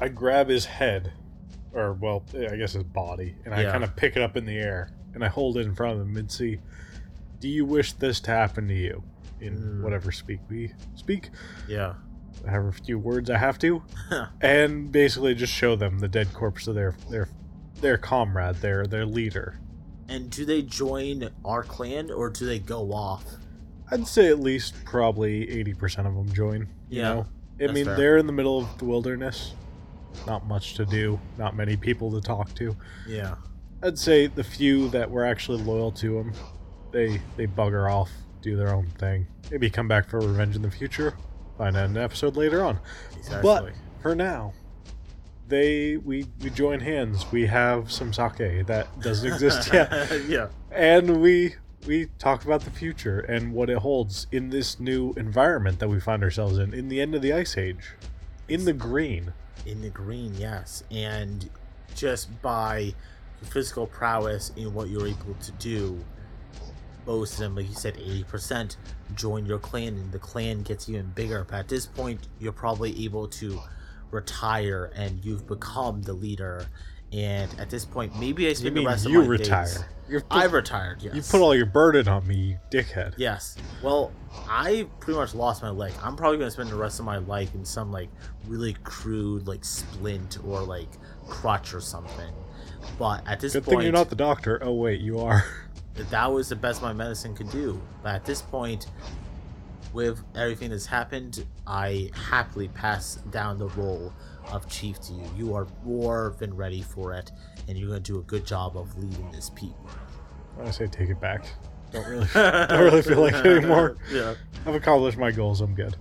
I 0.00 0.08
grab 0.08 0.48
his 0.48 0.66
head, 0.66 1.12
or 1.76 1.92
well, 1.92 2.24
I 2.34 2.56
guess 2.56 2.72
his 2.72 2.82
body, 2.82 3.36
and 3.44 3.54
I 3.54 3.62
Yeah. 3.62 3.70
kind 3.72 3.84
of 3.84 3.94
pick 3.94 4.16
it 4.16 4.22
up 4.22 4.36
in 4.36 4.44
the 4.46 4.56
air 4.56 4.90
and 5.14 5.24
I 5.24 5.28
hold 5.28 5.56
it 5.58 5.66
in 5.66 5.74
front 5.74 6.00
of 6.00 6.06
him 6.08 6.16
and 6.16 6.30
see, 6.30 6.58
do 7.40 7.48
you 7.48 7.64
wish 7.64 7.92
this 7.92 8.18
to 8.20 8.30
happen 8.30 8.66
to 8.68 8.74
you? 8.74 9.02
In 9.40 9.54
Mm. 9.56 9.82
whatever 9.82 10.10
speak 10.10 10.40
we 10.48 10.72
speak, 10.94 11.28
Yeah. 11.68 11.94
however 12.46 12.72
few 12.72 12.98
words 12.98 13.28
I 13.28 13.36
have 13.36 13.58
to, 13.58 13.82
and 14.40 14.90
basically 14.90 15.34
just 15.34 15.52
show 15.52 15.76
them 15.76 15.98
the 15.98 16.08
dead 16.08 16.32
corpse 16.32 16.66
of 16.66 16.74
their 16.74 16.96
their 17.10 17.28
their 17.82 17.98
comrade, 17.98 18.56
their 18.56 18.86
their 18.86 19.04
leader. 19.06 19.58
and 20.08 20.30
do 20.30 20.44
they 20.46 20.62
join 20.62 21.28
our 21.44 21.62
clan 21.64 22.10
or 22.12 22.30
do 22.30 22.46
they 22.46 22.58
go 22.60 22.92
off? 22.92 23.24
I'd 23.90 24.06
say 24.06 24.28
at 24.28 24.40
least 24.40 24.74
probably 24.84 25.50
eighty 25.50 25.74
percent 25.74 26.06
of 26.08 26.14
them 26.14 26.32
join. 26.32 26.68
You 26.88 27.00
Yeah, 27.02 27.14
know, 27.14 27.26
I 27.60 27.72
mean 27.72 27.84
fair. 27.84 27.96
they're 27.96 28.16
in 28.16 28.26
the 28.26 28.32
middle 28.32 28.58
of 28.58 28.78
the 28.78 28.84
wilderness, 28.86 29.52
not 30.26 30.46
much 30.46 30.74
to 30.74 30.84
do, 30.84 31.18
not 31.38 31.56
many 31.56 31.76
people 31.76 32.10
to 32.12 32.20
talk 32.20 32.54
to. 32.54 32.76
Yeah. 33.06 33.36
I'd 33.82 33.98
say 33.98 34.26
the 34.26 34.44
few 34.44 34.88
that 34.90 35.10
were 35.10 35.24
actually 35.24 35.62
loyal 35.62 35.92
to 35.92 36.18
him, 36.18 36.32
they 36.92 37.20
they 37.36 37.46
bugger 37.46 37.90
off, 37.90 38.10
do 38.40 38.56
their 38.56 38.74
own 38.74 38.86
thing. 38.98 39.26
Maybe 39.50 39.70
come 39.70 39.88
back 39.88 40.08
for 40.08 40.18
revenge 40.20 40.56
in 40.56 40.62
the 40.62 40.70
future. 40.70 41.16
Find 41.58 41.76
out 41.76 41.90
an 41.90 41.96
episode 41.96 42.36
later 42.36 42.64
on. 42.64 42.78
Exactly. 43.16 43.42
But 43.42 43.72
for 44.02 44.14
now, 44.14 44.52
they 45.48 45.96
we 45.96 46.26
we 46.42 46.50
join 46.50 46.80
hands. 46.80 47.30
We 47.30 47.46
have 47.46 47.90
some 47.92 48.12
sake 48.12 48.66
that 48.66 49.00
doesn't 49.00 49.30
exist 49.30 49.70
yet, 49.72 50.10
yeah. 50.28 50.48
and 50.70 51.20
we 51.20 51.56
we 51.86 52.06
talk 52.18 52.44
about 52.44 52.62
the 52.62 52.70
future 52.70 53.20
and 53.20 53.52
what 53.52 53.70
it 53.70 53.78
holds 53.78 54.26
in 54.32 54.50
this 54.50 54.80
new 54.80 55.12
environment 55.16 55.78
that 55.78 55.88
we 55.88 56.00
find 56.00 56.22
ourselves 56.22 56.58
in. 56.58 56.74
In 56.74 56.88
the 56.88 57.00
end 57.00 57.14
of 57.14 57.22
the 57.22 57.32
ice 57.32 57.56
age, 57.56 57.92
in 58.48 58.64
the 58.64 58.72
green. 58.72 59.32
In 59.64 59.82
the 59.82 59.90
green, 59.90 60.34
yes. 60.38 60.84
And 60.90 61.48
just 61.94 62.40
by 62.42 62.78
your 62.78 63.50
physical 63.50 63.86
prowess 63.86 64.52
in 64.56 64.74
what 64.74 64.88
you're 64.88 65.06
able 65.06 65.34
to 65.34 65.52
do, 65.52 65.98
most 67.06 67.34
of 67.34 67.38
them, 67.38 67.56
like 67.56 67.68
you 67.68 67.74
said, 67.74 67.96
80% 67.96 68.76
join 69.14 69.46
your 69.46 69.58
clan, 69.58 69.94
and 69.94 70.12
the 70.12 70.18
clan 70.18 70.62
gets 70.62 70.88
even 70.88 71.06
bigger. 71.14 71.44
But 71.48 71.56
at 71.56 71.68
this 71.68 71.86
point, 71.86 72.26
you're 72.40 72.52
probably 72.52 73.04
able 73.04 73.28
to 73.28 73.60
retire 74.10 74.90
and 74.94 75.24
you've 75.24 75.46
become 75.46 76.02
the 76.02 76.12
leader. 76.12 76.66
And 77.12 77.54
at 77.60 77.70
this 77.70 77.84
point, 77.84 78.18
maybe 78.18 78.46
I 78.46 78.50
You 78.50 78.54
spend 78.54 78.74
mean 78.74 78.84
the 78.84 78.90
rest 78.90 79.06
you 79.08 79.20
of 79.20 79.26
my 79.26 79.30
retire? 79.30 79.64
days. 79.64 79.84
Put, 80.08 80.24
I've 80.30 80.52
retired. 80.52 81.02
Yes. 81.02 81.14
you 81.14 81.22
put 81.22 81.40
all 81.40 81.54
your 81.54 81.66
burden 81.66 82.06
on 82.06 82.26
me, 82.26 82.36
you 82.36 82.58
dickhead. 82.70 83.14
Yes. 83.16 83.56
Well, 83.82 84.12
I 84.48 84.86
pretty 85.00 85.18
much 85.18 85.34
lost 85.34 85.62
my 85.62 85.70
leg. 85.70 85.92
I'm 86.02 86.14
probably 86.16 86.38
gonna 86.38 86.50
spend 86.50 86.68
the 86.70 86.76
rest 86.76 87.00
of 87.00 87.04
my 87.04 87.18
life 87.18 87.54
in 87.54 87.64
some 87.64 87.90
like 87.90 88.08
really 88.46 88.74
crude 88.84 89.48
like 89.48 89.64
splint 89.64 90.38
or 90.44 90.60
like 90.62 90.88
crutch 91.28 91.74
or 91.74 91.80
something. 91.80 92.32
But 92.98 93.26
at 93.26 93.40
this 93.40 93.54
Good 93.54 93.64
point, 93.64 93.78
thing 93.78 93.82
you're 93.84 93.92
not 93.92 94.10
the 94.10 94.16
doctor. 94.16 94.60
Oh 94.62 94.74
wait, 94.74 95.00
you 95.00 95.18
are. 95.18 95.44
that 95.96 96.32
was 96.32 96.48
the 96.50 96.56
best 96.56 96.82
my 96.82 96.92
medicine 96.92 97.34
could 97.34 97.50
do. 97.50 97.80
But 98.02 98.14
at 98.14 98.24
this 98.24 98.42
point, 98.42 98.86
with 99.92 100.22
everything 100.34 100.70
that's 100.70 100.86
happened, 100.86 101.44
I 101.66 102.10
happily 102.14 102.68
pass 102.68 103.16
down 103.30 103.58
the 103.58 103.68
role 103.68 104.12
of 104.52 104.68
chief 104.68 105.00
to 105.00 105.12
you. 105.12 105.24
You 105.36 105.54
are 105.54 105.66
more 105.84 106.34
than 106.38 106.54
ready 106.54 106.82
for 106.82 107.14
it, 107.14 107.30
and 107.68 107.76
you're 107.78 107.88
gonna 107.88 108.00
do 108.00 108.18
a 108.18 108.22
good 108.22 108.46
job 108.46 108.76
of 108.76 108.96
leading 108.98 109.30
this 109.32 109.50
people. 109.50 109.88
I 110.62 110.70
say 110.70 110.86
take 110.86 111.10
it 111.10 111.20
back. 111.20 111.46
Don't 111.92 112.06
really, 112.06 112.26
don't 112.34 112.70
really 112.84 113.02
feel 113.02 113.20
like 113.20 113.34
it 113.34 113.46
anymore. 113.46 113.96
Yeah. 114.10 114.34
I've 114.64 114.74
accomplished 114.74 115.18
my 115.18 115.30
goals. 115.30 115.60
I'm 115.60 115.74
good. 115.74 115.96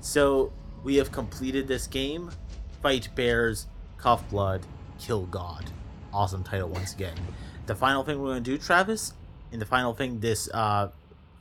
So 0.00 0.52
we 0.84 0.96
have 0.96 1.10
completed 1.10 1.66
this 1.66 1.86
game. 1.86 2.30
Fight 2.82 3.08
bears, 3.14 3.66
cough 3.96 4.28
blood, 4.30 4.64
kill 4.98 5.26
God. 5.26 5.64
Awesome 6.12 6.44
title 6.44 6.68
once 6.68 6.94
again. 6.94 7.16
The 7.66 7.74
final 7.74 8.02
thing 8.04 8.20
we're 8.20 8.28
gonna 8.28 8.40
do, 8.40 8.56
Travis, 8.58 9.12
and 9.52 9.60
the 9.60 9.66
final 9.66 9.92
thing 9.94 10.20
this 10.20 10.48
uh, 10.52 10.90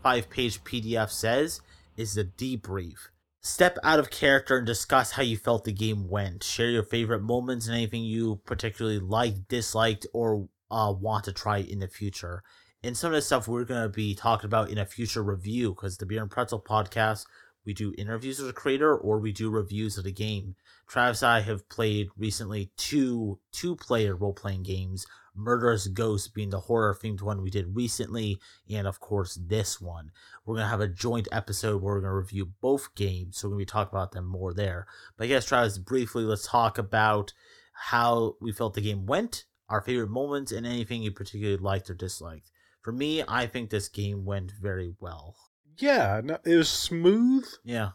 five-page 0.04 0.64
PDF 0.64 1.10
says 1.10 1.62
is 1.98 2.14
the 2.14 2.24
debrief. 2.24 3.10
Step 3.42 3.78
out 3.84 4.00
of 4.00 4.10
character 4.10 4.58
and 4.58 4.68
discuss 4.68 5.12
how 5.12 5.24
you 5.24 5.38
felt 5.38 5.64
the 5.64 5.72
game 5.72 6.08
went. 6.08 6.44
Share 6.44 6.70
your 6.70 6.84
favorite 6.84 7.22
moments 7.22 7.68
and 7.68 7.76
anything 7.76 8.04
you 8.04 8.42
particularly 8.46 9.00
liked, 9.00 9.48
disliked, 9.48 10.06
or 10.14 10.48
uh, 10.70 10.94
want 10.98 11.26
to 11.26 11.34
try 11.34 11.58
in 11.58 11.80
the 11.80 11.88
future. 11.88 12.44
And 12.84 12.96
some 12.96 13.10
of 13.12 13.16
the 13.16 13.22
stuff 13.22 13.48
we're 13.48 13.64
going 13.64 13.84
to 13.84 13.90
be 13.90 14.16
talking 14.16 14.46
about 14.46 14.70
in 14.70 14.78
a 14.78 14.86
future 14.86 15.24
review 15.24 15.72
because 15.72 15.98
the 15.98 16.06
Beer 16.06 16.22
and 16.22 16.30
Pretzel 16.30 16.62
podcast, 16.62 17.26
we 17.68 17.74
do 17.74 17.94
interviews 17.98 18.40
with 18.40 18.48
the 18.48 18.54
creator 18.54 18.96
or 18.96 19.20
we 19.20 19.34
do 19.34 19.50
reviews 19.50 19.98
of 19.98 20.06
the 20.06 20.12
game. 20.12 20.56
Travis 20.88 21.22
and 21.22 21.32
I 21.32 21.42
have 21.42 21.68
played 21.68 22.08
recently 22.18 22.72
two 22.78 23.40
two 23.52 23.76
player 23.76 24.16
role 24.16 24.32
playing 24.32 24.64
games. 24.64 25.06
Murderous 25.36 25.88
Ghost 25.88 26.34
being 26.34 26.50
the 26.50 26.62
horror 26.62 26.96
themed 26.96 27.22
one 27.22 27.44
we 27.44 27.50
did 27.50 27.76
recently, 27.76 28.40
and 28.70 28.88
of 28.88 29.02
course 29.02 29.38
this 29.46 29.82
one. 29.82 30.12
We're 30.46 30.56
gonna 30.56 30.70
have 30.70 30.80
a 30.80 30.88
joint 30.88 31.28
episode 31.30 31.82
where 31.82 31.96
we're 31.96 32.02
gonna 32.02 32.16
review 32.16 32.54
both 32.62 32.96
games, 32.96 33.38
so 33.38 33.48
we're 33.48 33.56
gonna 33.56 33.60
be 33.60 33.66
talking 33.66 33.96
about 33.96 34.14
them 34.14 34.26
more 34.26 34.54
there. 34.54 34.88
But 35.18 35.26
I 35.26 35.28
guess 35.28 35.46
Travis, 35.46 35.78
briefly, 35.78 36.24
let's 36.24 36.48
talk 36.48 36.78
about 36.78 37.34
how 37.74 38.38
we 38.40 38.54
felt 38.54 38.76
the 38.76 38.82
game 38.82 39.06
went, 39.06 39.44
our 39.68 39.82
favorite 39.82 40.10
moments, 40.10 40.54
and 40.54 40.66
anything 40.66 41.04
you 41.04 41.12
particularly 41.12 41.62
liked 41.62 41.90
or 41.90 41.96
disliked. 41.96 42.50
For 42.82 42.94
me, 42.94 43.24
I 43.28 43.46
think 43.46 43.70
this 43.70 43.90
game 43.90 44.24
went 44.24 44.54
very 44.54 44.96
well. 45.02 45.36
Yeah, 45.78 46.22
no, 46.24 46.38
it 46.46 46.56
was 46.56 46.70
smooth. 46.70 47.46
Yeah, 47.64 47.92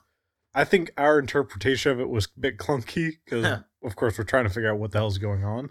I 0.54 0.64
think 0.64 0.92
our 0.96 1.18
interpretation 1.18 1.92
of 1.92 2.00
it 2.00 2.08
was 2.08 2.28
a 2.36 2.40
bit 2.40 2.58
clunky 2.58 3.12
because, 3.24 3.60
of 3.82 3.96
course, 3.96 4.18
we're 4.18 4.24
trying 4.24 4.44
to 4.44 4.50
figure 4.50 4.70
out 4.72 4.78
what 4.78 4.92
the 4.92 4.98
hell's 4.98 5.18
going 5.18 5.44
on. 5.44 5.70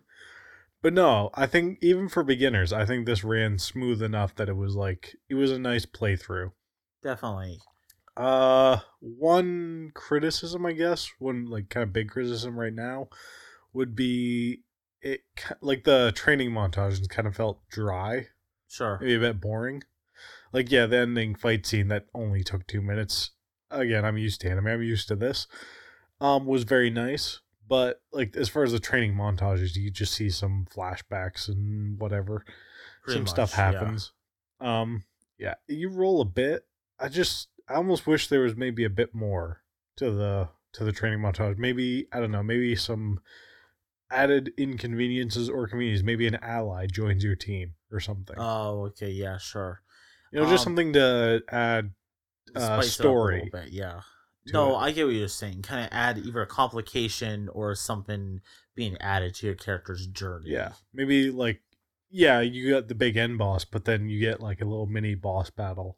But 0.82 0.94
no, 0.94 1.30
I 1.36 1.46
think 1.46 1.77
even 1.82 2.10
for 2.10 2.24
beginners, 2.24 2.74
I 2.74 2.86
think 2.86 3.06
this 3.06 3.24
ran 3.24 3.60
smooth 3.60 4.01
enough 4.01 4.34
that 4.36 4.50
it 4.50 4.56
was 4.58 4.75
like 4.75 5.15
it 5.30 5.36
was 5.36 5.51
a 5.51 5.60
nice 5.60 5.86
playthrough. 5.86 6.51
definitely. 7.03 7.60
Uh, 8.18 8.80
one 9.00 9.91
criticism, 9.94 10.65
I 10.65 10.74
guess, 10.74 11.10
one 11.20 11.46
like 11.50 11.70
kind 11.70 11.84
of 11.84 11.94
big 11.94 12.10
criticism 12.10 12.60
right 12.60 12.74
now, 12.74 13.08
would 13.74 13.96
be 13.96 14.63
it 15.01 15.22
like 15.62 15.84
the 15.86 16.12
training 16.15 16.51
montages 16.51 17.08
kind 17.10 17.27
of 17.27 17.36
felt 17.36 17.62
dry, 17.70 18.27
Sure. 18.68 18.98
maybe 19.00 19.15
a 19.15 19.20
bit 19.20 19.39
boring. 19.39 19.84
Like 20.51 20.72
yeah, 20.72 20.86
the 20.86 20.98
ending 20.98 21.36
fight 21.36 21.65
scene 21.65 21.88
that 21.89 22.08
only 22.13 22.43
took 22.43 22.67
two 22.67 22.81
minutes. 22.81 23.31
Again, 23.70 24.03
I'm 24.03 24.17
used 24.17 24.41
to 24.41 24.50
anime. 24.50 24.67
I'm 24.67 24.81
used 24.84 25.08
to 25.08 25.15
this. 25.15 25.48
Um, 26.20 26.46
was 26.46 26.63
very 26.63 26.90
nice, 26.90 27.40
but 27.68 28.01
like 28.11 28.35
as 28.35 28.50
far 28.50 28.64
as 28.64 28.74
the 28.74 28.79
training 28.79 29.16
montages, 29.16 29.75
you 29.75 29.90
just 29.90 30.14
see 30.14 30.29
some 30.29 30.68
flashbacks 30.70 31.48
and 31.48 32.00
whatever 32.00 32.44
Pretty 33.03 33.20
some 33.20 33.27
stuff 33.27 33.51
much, 33.51 33.57
yeah. 33.57 33.79
happens. 33.79 34.11
Um, 34.59 35.03
yeah, 35.40 35.55
you 35.68 35.90
roll 35.90 36.22
a 36.22 36.25
bit. 36.25 36.66
I 37.00 37.07
just, 37.07 37.48
I 37.68 37.75
almost 37.75 38.05
wish 38.05 38.27
there 38.27 38.42
was 38.42 38.55
maybe 38.55 38.83
a 38.83 38.90
bit 38.90 39.16
more 39.16 39.64
to 39.98 40.11
the 40.11 40.50
to 40.74 40.83
the 40.83 40.92
training 40.92 41.20
montage. 41.20 41.57
Maybe 41.57 42.07
I 42.11 42.20
don't 42.20 42.31
know. 42.31 42.44
Maybe 42.44 42.75
some 42.75 43.20
added 44.11 44.51
inconveniences 44.57 45.50
or 45.50 45.68
conveniences. 45.68 46.03
Maybe 46.03 46.27
an 46.27 46.37
ally 46.42 46.85
joins 46.85 47.24
your 47.24 47.35
team 47.35 47.74
or 47.92 48.00
something. 48.00 48.35
Oh, 48.37 48.85
okay, 48.87 49.09
yeah, 49.09 49.37
sure. 49.37 49.81
You 50.31 50.39
know, 50.39 50.46
just 50.50 50.65
um, 50.65 50.72
something 50.75 50.94
to 50.94 51.41
add. 51.50 51.91
Uh, 52.55 52.59
Spice 52.59 52.70
it 52.70 52.74
up 52.74 52.83
a 52.83 52.87
story 52.87 53.50
bit, 53.51 53.70
yeah. 53.70 54.01
No, 54.51 54.74
it. 54.74 54.77
I 54.77 54.91
get 54.91 55.05
what 55.05 55.13
you're 55.13 55.27
saying. 55.27 55.61
Kind 55.61 55.85
of 55.85 55.89
add 55.91 56.17
either 56.17 56.41
a 56.41 56.48
complication 56.48 57.50
or 57.50 57.75
something 57.75 58.41
being 58.75 58.98
added 59.00 59.35
to 59.35 59.46
your 59.46 59.55
character's 59.55 60.07
journey. 60.07 60.50
Yeah, 60.50 60.74
maybe 60.94 61.31
like, 61.31 61.61
yeah, 62.09 62.41
you 62.41 62.72
got 62.72 62.87
the 62.87 62.96
big 62.96 63.17
end 63.17 63.37
boss, 63.37 63.65
but 63.65 63.85
then 63.85 64.09
you 64.09 64.20
get 64.20 64.41
like 64.41 64.61
a 64.61 64.65
little 64.65 64.87
mini 64.87 65.15
boss 65.15 65.50
battle. 65.50 65.98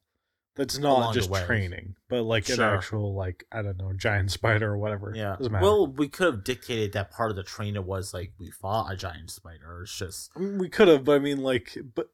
That's 0.55 0.77
not 0.77 0.99
Along 0.99 1.13
just 1.15 1.33
training, 1.33 1.95
but 2.09 2.23
like 2.23 2.47
an 2.49 2.59
actual 2.59 3.15
like 3.15 3.43
I 3.51 3.63
don't 3.63 3.77
know 3.77 3.91
giant 3.93 4.29
spider 4.31 4.73
or 4.73 4.77
whatever. 4.77 5.11
Yeah. 5.15 5.37
Well, 5.39 5.87
we 5.87 6.07
could 6.07 6.27
have 6.27 6.43
dictated 6.43 6.93
that 6.93 7.09
part 7.09 7.31
of 7.31 7.35
the 7.35 7.43
trainer 7.43 7.81
was 7.81 8.13
like 8.13 8.33
we 8.37 8.51
fought 8.51 8.91
a 8.91 8.95
giant 8.95 9.31
spider. 9.31 9.81
It's 9.81 9.97
just 9.97 10.29
I 10.35 10.39
mean, 10.39 10.59
we 10.59 10.69
could 10.69 10.87
have, 10.89 11.05
but 11.05 11.15
I 11.15 11.19
mean, 11.19 11.41
like, 11.41 11.75
but 11.95 12.09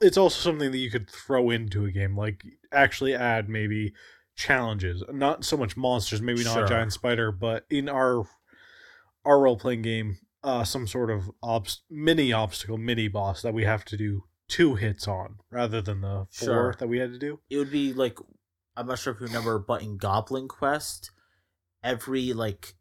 it's 0.00 0.16
also 0.16 0.38
something 0.50 0.70
that 0.72 0.78
you 0.78 0.90
could 0.90 1.08
throw 1.10 1.50
into 1.50 1.84
a 1.84 1.90
game, 1.92 2.16
like 2.16 2.42
actually 2.72 3.14
add 3.14 3.48
maybe 3.48 3.92
challenges, 4.36 5.02
not 5.10 5.44
so 5.44 5.56
much 5.56 5.76
monsters, 5.76 6.20
maybe 6.22 6.42
not 6.44 6.54
Sure. 6.54 6.64
a 6.64 6.68
giant 6.68 6.92
spider, 6.92 7.30
but 7.32 7.66
in 7.70 7.88
our 7.88 8.24
our 9.24 9.40
role 9.40 9.56
playing 9.56 9.82
game, 9.82 10.18
uh, 10.42 10.64
some 10.64 10.86
sort 10.86 11.08
of 11.10 11.30
obst- 11.44 11.82
mini 11.88 12.32
obstacle, 12.32 12.76
mini 12.76 13.06
boss 13.06 13.40
that 13.42 13.54
we 13.54 13.64
have 13.64 13.84
to 13.84 13.96
do 13.96 14.24
two 14.48 14.74
hits 14.74 15.06
on 15.06 15.36
rather 15.50 15.80
than 15.80 16.00
the 16.00 16.26
four 16.30 16.46
Sure. 16.46 16.74
that 16.78 16.88
we 16.88 16.98
had 16.98 17.12
to 17.12 17.18
do. 17.18 17.40
it 17.48 17.56
would 17.58 17.70
be 17.70 17.92
like 17.92 18.18
I'm 18.76 18.86
not 18.86 18.98
sure 18.98 19.12
if 19.12 19.20
you 19.20 19.26
remember, 19.26 19.58
but 19.58 19.82
in 19.82 19.98
Goblin 19.98 20.48
Quest, 20.48 21.10
every 21.84 22.32
like 22.32 22.74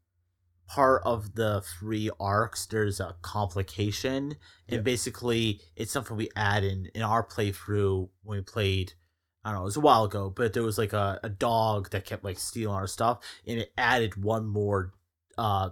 part 0.73 1.01
of 1.03 1.35
the 1.35 1.61
three 1.61 2.09
arcs 2.19 2.65
there's 2.65 2.99
a 2.99 3.15
complication. 3.21 4.35
And 4.69 4.83
basically 4.83 5.59
it's 5.75 5.91
something 5.91 6.15
we 6.15 6.29
add 6.35 6.63
in 6.63 6.89
in 6.95 7.01
our 7.01 7.25
playthrough 7.25 8.09
when 8.23 8.37
we 8.37 8.43
played 8.43 8.93
I 9.43 9.49
don't 9.49 9.59
know, 9.59 9.61
it 9.63 9.65
was 9.65 9.77
a 9.77 9.81
while 9.81 10.03
ago, 10.03 10.29
but 10.29 10.53
there 10.53 10.63
was 10.63 10.77
like 10.77 10.93
a, 10.93 11.19
a 11.23 11.29
dog 11.29 11.89
that 11.89 12.05
kept 12.05 12.23
like 12.23 12.37
stealing 12.37 12.75
our 12.75 12.87
stuff 12.87 13.19
and 13.45 13.59
it 13.59 13.73
added 13.77 14.23
one 14.23 14.47
more 14.47 14.93
uh 15.37 15.71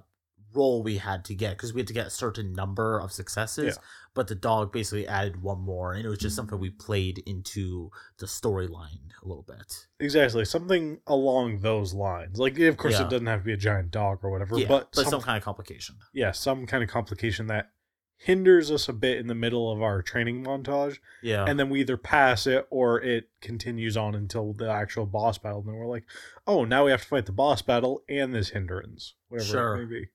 roll 0.53 0.81
we 0.83 0.97
had 0.97 1.23
to 1.25 1.35
get 1.35 1.51
because 1.51 1.73
we 1.73 1.79
had 1.81 1.87
to 1.87 1.93
get 1.93 2.07
a 2.07 2.09
certain 2.11 2.53
number 2.53 2.99
of 2.99 3.11
successes 3.11 3.75
Yeah. 3.77 3.83
but 4.13 4.27
the 4.27 4.35
dog 4.35 4.71
basically 4.71 5.07
added 5.07 5.41
one 5.41 5.59
more 5.59 5.93
and 5.93 6.05
it 6.05 6.09
was 6.09 6.17
just 6.19 6.35
something 6.35 6.59
we 6.59 6.69
played 6.69 7.19
into 7.25 7.91
the 8.17 8.25
storyline 8.25 9.11
a 9.23 9.27
little 9.27 9.43
bit 9.47 9.87
Exactly, 9.99 10.45
something 10.45 10.99
along 11.07 11.59
those 11.59 11.93
lines. 11.93 12.39
Like, 12.39 12.57
of 12.59 12.77
course, 12.77 12.93
Yeah. 12.95 13.05
it 13.05 13.09
doesn't 13.09 13.27
have 13.27 13.41
to 13.41 13.45
be 13.45 13.53
a 13.53 13.57
giant 13.57 13.91
dog 13.91 14.19
or 14.23 14.31
whatever, 14.31 14.57
yeah 14.57 14.67
but, 14.67 14.89
but, 14.93 15.03
some, 15.03 15.11
some 15.11 15.21
kind 15.21 15.37
of 15.37 15.43
complication 15.43 15.95
yeah, 16.13 16.31
some 16.31 16.65
kind 16.65 16.83
of 16.83 16.89
complication 16.89 17.47
that 17.47 17.69
hinders 18.21 18.69
us 18.69 18.89
a 18.89 18.93
bit 18.93 19.17
in 19.17 19.27
the 19.27 19.35
middle 19.35 19.71
of 19.71 19.81
our 19.81 20.01
training 20.01 20.43
montage. 20.43 20.97
yeah 21.23 21.45
and 21.47 21.57
then 21.57 21.69
we 21.69 21.79
either 21.79 21.95
pass 21.95 22.45
it 22.47 22.67
or 22.69 22.99
it 23.01 23.29
continues 23.39 23.95
on 23.95 24.13
until 24.13 24.51
the 24.53 24.69
actual 24.69 25.05
boss 25.05 25.37
battle. 25.37 25.59
And 25.59 25.69
then 25.69 25.75
we're 25.75 25.87
like, 25.87 26.03
oh, 26.45 26.65
now 26.65 26.83
we 26.83 26.91
have 26.91 27.01
to 27.01 27.07
fight 27.07 27.25
the 27.27 27.31
boss 27.31 27.61
battle 27.61 28.03
and 28.09 28.33
this 28.35 28.49
hindrance, 28.49 29.13
whatever 29.29 29.49
Sure. 29.49 29.75
it 29.75 29.85
may 29.87 29.99
be. 30.01 30.07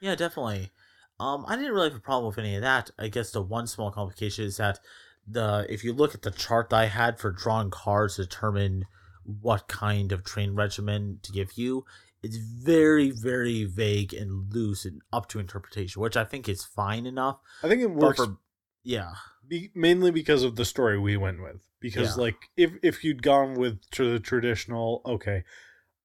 Yeah, 0.00 0.14
definitely. 0.14 0.70
Um, 1.18 1.44
I 1.48 1.56
didn't 1.56 1.72
really 1.72 1.88
have 1.88 1.98
a 1.98 2.02
problem 2.02 2.28
with 2.28 2.38
any 2.38 2.56
of 2.56 2.62
that. 2.62 2.90
I 2.98 3.08
guess 3.08 3.30
the 3.30 3.42
one 3.42 3.66
small 3.66 3.90
complication 3.90 4.44
is 4.44 4.58
that 4.58 4.80
the 5.26 5.66
if 5.68 5.82
you 5.82 5.92
look 5.92 6.14
at 6.14 6.22
the 6.22 6.30
chart 6.30 6.70
that 6.70 6.76
I 6.76 6.86
had 6.86 7.18
for 7.18 7.30
drawing 7.30 7.70
cards 7.70 8.16
to 8.16 8.22
determine 8.22 8.86
what 9.24 9.66
kind 9.66 10.12
of 10.12 10.24
train 10.24 10.54
regimen 10.54 11.18
to 11.22 11.32
give 11.32 11.56
you, 11.56 11.84
it's 12.22 12.36
very, 12.36 13.10
very 13.10 13.64
vague 13.64 14.12
and 14.12 14.52
loose 14.52 14.84
and 14.84 15.00
up 15.12 15.28
to 15.30 15.38
interpretation, 15.38 16.02
which 16.02 16.16
I 16.16 16.24
think 16.24 16.48
is 16.48 16.64
fine 16.64 17.06
enough. 17.06 17.40
I 17.62 17.68
think 17.68 17.82
it 17.82 17.90
works 17.90 18.18
for 18.18 18.36
yeah, 18.82 19.14
be, 19.46 19.70
mainly 19.74 20.10
because 20.12 20.44
of 20.44 20.54
the 20.56 20.64
story 20.64 20.98
we 20.98 21.16
went 21.16 21.42
with. 21.42 21.62
Because 21.80 22.16
Yeah. 22.16 22.22
like 22.22 22.36
if 22.56 22.72
if 22.82 23.02
you'd 23.04 23.22
gone 23.22 23.54
with 23.54 23.80
to 23.92 24.12
the 24.12 24.20
traditional, 24.20 25.02
okay, 25.04 25.44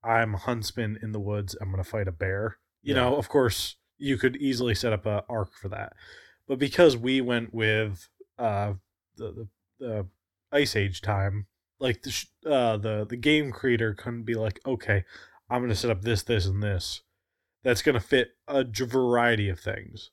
I'm 0.03 0.35
a 0.35 0.37
huntsman 0.37 0.97
in 1.01 1.11
the 1.11 1.19
woods, 1.19 1.55
I'm 1.59 1.69
gonna 1.69 1.83
fight 1.83 2.07
a 2.07 2.11
bear. 2.11 2.57
You 2.81 2.95
Yeah. 2.95 3.01
know, 3.01 3.15
of 3.15 3.29
course, 3.29 3.75
you 4.01 4.17
could 4.17 4.35
easily 4.37 4.75
set 4.75 4.93
up 4.93 5.05
a 5.05 5.23
arc 5.29 5.53
for 5.53 5.69
that. 5.69 5.93
But 6.47 6.59
because 6.59 6.97
we 6.97 7.21
went 7.21 7.53
with 7.53 8.09
uh 8.37 8.73
the 9.15 9.31
the, 9.31 9.47
the 9.79 10.07
ice 10.51 10.75
age 10.75 11.01
time, 11.01 11.45
like 11.79 12.01
the 12.01 12.11
sh- 12.11 12.25
uh 12.45 12.77
the 12.77 13.05
the 13.07 13.15
game 13.17 13.51
creator 13.51 13.93
couldn't 13.93 14.23
be 14.23 14.35
like, 14.35 14.59
okay, 14.65 15.03
I'm 15.49 15.61
gonna 15.61 15.75
set 15.75 15.91
up 15.91 16.01
this, 16.01 16.23
this, 16.23 16.45
and 16.45 16.61
this. 16.61 17.01
That's 17.63 17.81
gonna 17.81 17.99
fit 17.99 18.29
a 18.47 18.63
variety 18.63 19.47
of 19.49 19.59
things. 19.59 20.09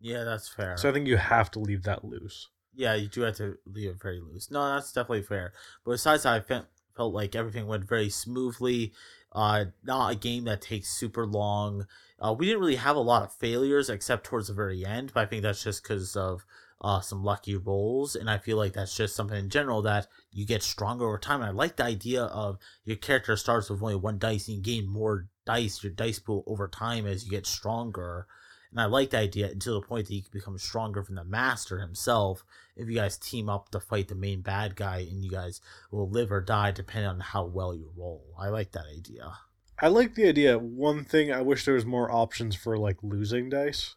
Yeah, 0.00 0.24
that's 0.24 0.48
fair. 0.48 0.76
So 0.76 0.88
I 0.88 0.92
think 0.92 1.06
you 1.06 1.16
have 1.16 1.50
to 1.52 1.58
leave 1.58 1.82
that 1.82 2.04
loose. 2.04 2.48
yeah, 2.74 2.94
you 2.94 3.08
do 3.08 3.22
have 3.22 3.36
to 3.36 3.58
leave 3.66 3.90
it 3.90 4.00
very 4.00 4.20
loose. 4.20 4.50
No, 4.50 4.74
that's 4.74 4.92
definitely 4.92 5.22
fair. 5.22 5.52
But 5.84 5.92
besides 5.92 6.22
that, 6.22 6.34
I 6.34 6.40
felt 6.40 6.66
felt 6.96 7.12
like 7.14 7.34
everything 7.36 7.66
went 7.66 7.84
very 7.88 8.08
smoothly. 8.08 8.92
Uh, 9.32 9.66
not 9.84 10.12
a 10.12 10.16
game 10.16 10.44
that 10.44 10.62
takes 10.62 10.88
super 10.88 11.26
long. 11.26 11.86
Uh, 12.18 12.34
we 12.36 12.46
didn't 12.46 12.60
really 12.60 12.76
have 12.76 12.96
a 12.96 13.00
lot 13.00 13.22
of 13.22 13.32
failures 13.32 13.90
except 13.90 14.24
towards 14.24 14.48
the 14.48 14.54
very 14.54 14.84
end, 14.84 15.12
but 15.14 15.20
I 15.20 15.26
think 15.26 15.42
that's 15.42 15.62
just 15.62 15.82
because 15.82 16.16
of 16.16 16.44
uh, 16.80 17.00
some 17.00 17.24
lucky 17.24 17.56
rolls, 17.56 18.14
and 18.14 18.30
I 18.30 18.38
feel 18.38 18.56
like 18.56 18.72
that's 18.72 18.94
just 18.94 19.16
something 19.16 19.36
in 19.36 19.50
general 19.50 19.82
that 19.82 20.06
you 20.32 20.46
get 20.46 20.62
stronger 20.62 21.06
over 21.06 21.18
time. 21.18 21.40
And 21.40 21.50
I 21.50 21.52
like 21.52 21.76
the 21.76 21.84
idea 21.84 22.24
of 22.24 22.58
your 22.84 22.96
character 22.96 23.36
starts 23.36 23.68
with 23.68 23.82
only 23.82 23.96
one 23.96 24.18
dice 24.18 24.48
and 24.48 24.58
you 24.58 24.62
gain 24.62 24.88
more 24.88 25.26
dice, 25.44 25.82
your 25.82 25.92
dice 25.92 26.18
pool 26.18 26.44
over 26.46 26.68
time 26.68 27.06
as 27.06 27.24
you 27.24 27.30
get 27.30 27.46
stronger. 27.46 28.26
And 28.70 28.80
I 28.80 28.84
like 28.84 29.10
the 29.10 29.18
idea 29.18 29.48
until 29.50 29.80
the 29.80 29.86
point 29.86 30.06
that 30.08 30.14
you 30.14 30.22
can 30.22 30.30
become 30.32 30.58
stronger 30.58 31.02
from 31.02 31.14
the 31.14 31.24
master 31.24 31.78
himself 31.78 32.44
if 32.76 32.88
you 32.88 32.94
guys 32.94 33.16
team 33.16 33.48
up 33.48 33.70
to 33.70 33.80
fight 33.80 34.08
the 34.08 34.14
main 34.14 34.42
bad 34.42 34.76
guy 34.76 34.98
and 34.98 35.24
you 35.24 35.30
guys 35.30 35.60
will 35.90 36.08
live 36.08 36.30
or 36.30 36.40
die 36.40 36.70
depending 36.70 37.08
on 37.08 37.20
how 37.20 37.44
well 37.44 37.74
you 37.74 37.90
roll. 37.96 38.24
I 38.38 38.48
like 38.48 38.72
that 38.72 38.84
idea. 38.94 39.32
I 39.80 39.88
like 39.88 40.14
the 40.14 40.28
idea. 40.28 40.58
One 40.58 41.04
thing 41.04 41.32
I 41.32 41.40
wish 41.40 41.64
there 41.64 41.74
was 41.74 41.86
more 41.86 42.10
options 42.10 42.54
for 42.56 42.76
like 42.76 42.98
losing 43.02 43.48
dice. 43.48 43.94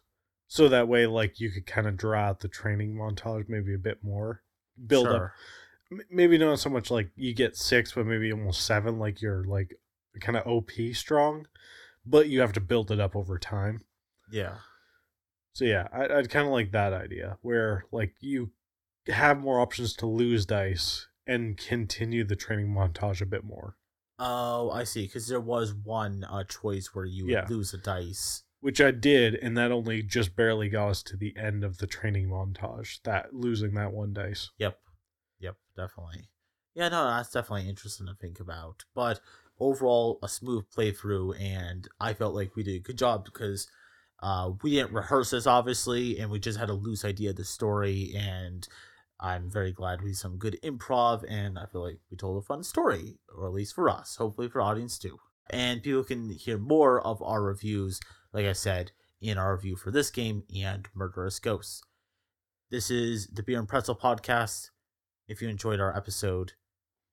So 0.48 0.68
that 0.68 0.88
way 0.88 1.06
like 1.06 1.40
you 1.40 1.50
could 1.50 1.66
kind 1.66 1.86
of 1.86 1.96
draw 1.96 2.20
out 2.20 2.40
the 2.40 2.48
training 2.48 2.94
montage 2.94 3.48
maybe 3.48 3.74
a 3.74 3.78
bit 3.78 3.98
more. 4.02 4.42
Build 4.86 5.06
up 5.06 5.12
Sure. 5.12 5.34
m- 5.90 6.00
maybe 6.10 6.38
not 6.38 6.58
so 6.60 6.70
much 6.70 6.90
like 6.90 7.10
you 7.16 7.34
get 7.34 7.56
6 7.56 7.92
but 7.92 8.06
maybe 8.06 8.32
almost 8.32 8.64
7 8.64 8.98
like 8.98 9.20
you're 9.20 9.44
like 9.44 9.74
kind 10.20 10.36
of 10.36 10.46
OP 10.46 10.70
strong, 10.94 11.46
but 12.06 12.28
you 12.28 12.40
have 12.40 12.52
to 12.54 12.60
build 12.60 12.90
it 12.90 13.00
up 13.00 13.14
over 13.16 13.38
time. 13.38 13.82
Yeah. 14.32 14.56
So 15.54 15.64
yeah, 15.64 15.86
I, 15.92 16.04
I'd 16.06 16.30
kind 16.30 16.46
of 16.46 16.52
like 16.52 16.72
that 16.72 16.92
idea 16.92 17.36
where 17.42 17.84
like 17.92 18.14
you 18.20 18.50
have 19.06 19.38
more 19.38 19.60
options 19.60 19.92
to 19.96 20.06
lose 20.06 20.46
dice 20.46 21.06
and 21.26 21.56
continue 21.56 22.24
the 22.24 22.36
training 22.36 22.68
montage 22.68 23.20
a 23.20 23.26
bit 23.26 23.44
more, 23.44 23.76
Oh, 24.18 24.70
I 24.70 24.84
see. 24.84 25.02
Because 25.06 25.26
there 25.28 25.40
was 25.40 25.72
one 25.74 26.24
uh, 26.24 26.44
choice 26.44 26.90
where 26.94 27.04
you 27.04 27.24
would 27.26 27.32
Yeah. 27.32 27.46
lose 27.48 27.74
a 27.74 27.78
dice. 27.78 28.42
which 28.60 28.80
I 28.80 28.92
did, 28.92 29.34
and 29.34 29.56
that 29.56 29.72
only 29.72 30.02
just 30.04 30.36
barely 30.36 30.68
got 30.68 30.88
us 30.90 31.02
to 31.04 31.16
the 31.16 31.36
end 31.36 31.64
of 31.64 31.78
the 31.78 31.86
training 31.88 32.28
montage. 32.28 33.02
That 33.02 33.34
losing 33.34 33.74
that 33.74 33.92
one 33.92 34.12
dice. 34.12 34.50
Yep. 34.58 34.78
Yep, 35.40 35.56
definitely. 35.76 36.28
Yeah, 36.74 36.88
no, 36.88 37.04
that's 37.06 37.30
definitely 37.32 37.68
interesting 37.68 38.06
to 38.06 38.14
think 38.14 38.38
about. 38.38 38.84
But 38.94 39.20
overall, 39.58 40.20
a 40.22 40.28
smooth 40.28 40.64
playthrough, 40.76 41.40
and 41.40 41.88
I 42.00 42.14
felt 42.14 42.34
like 42.36 42.54
we 42.54 42.62
did 42.62 42.76
a 42.76 42.78
good 42.78 42.98
job 42.98 43.24
because 43.24 43.66
uh, 44.22 44.52
we 44.62 44.70
didn't 44.70 44.92
rehearse 44.92 45.30
this, 45.30 45.46
obviously, 45.46 46.18
and 46.18 46.30
we 46.30 46.38
just 46.38 46.58
had 46.58 46.70
a 46.70 46.74
loose 46.74 47.04
idea 47.04 47.30
of 47.30 47.36
the 47.36 47.44
story. 47.44 48.14
And 48.16 48.66
I'm 49.18 49.50
very 49.50 49.72
glad 49.72 50.00
we 50.00 50.10
did 50.10 50.16
some 50.16 50.38
good 50.38 50.58
improv, 50.62 51.24
and 51.28 51.58
I 51.58 51.66
feel 51.66 51.82
like 51.82 51.98
we 52.10 52.16
told 52.16 52.42
a 52.42 52.46
fun 52.46 52.62
story, 52.62 53.18
or 53.36 53.46
at 53.46 53.52
least 53.52 53.74
for 53.74 53.90
us, 53.90 54.16
hopefully 54.16 54.48
for 54.48 54.60
audience 54.60 54.98
too. 54.98 55.18
And 55.50 55.82
people 55.82 56.04
can 56.04 56.30
hear 56.30 56.56
more 56.56 57.00
of 57.00 57.20
our 57.20 57.42
reviews, 57.42 58.00
like 58.32 58.46
I 58.46 58.52
said, 58.52 58.92
in 59.20 59.38
our 59.38 59.54
review 59.54 59.76
for 59.76 59.90
this 59.90 60.10
game 60.10 60.44
and 60.56 60.88
Murderous 60.94 61.40
Ghosts. 61.40 61.82
This 62.70 62.90
is 62.90 63.26
the 63.26 63.42
Beer 63.42 63.58
and 63.58 63.68
Pretzel 63.68 63.96
podcast. 63.96 64.70
If 65.28 65.42
you 65.42 65.48
enjoyed 65.48 65.80
our 65.80 65.96
episode, 65.96 66.52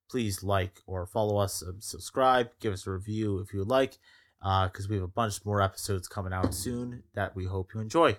please 0.10 0.44
like 0.44 0.82
or 0.86 1.06
follow 1.06 1.38
us, 1.38 1.64
subscribe, 1.80 2.50
give 2.60 2.74
us 2.74 2.88
a 2.88 2.92
review 2.92 3.40
if 3.40 3.52
you 3.52 3.60
would 3.60 3.68
like, 3.68 3.98
Uh, 4.42 4.68
because 4.68 4.88
we 4.88 4.96
have 4.96 5.04
a 5.04 5.08
bunch 5.08 5.44
more 5.46 5.62
episodes 5.62 6.08
coming 6.08 6.32
out 6.34 6.54
soon 6.54 7.04
that 7.14 7.36
we 7.36 7.46
hope 7.46 7.74
you 7.74 7.82
enjoy. 7.82 8.18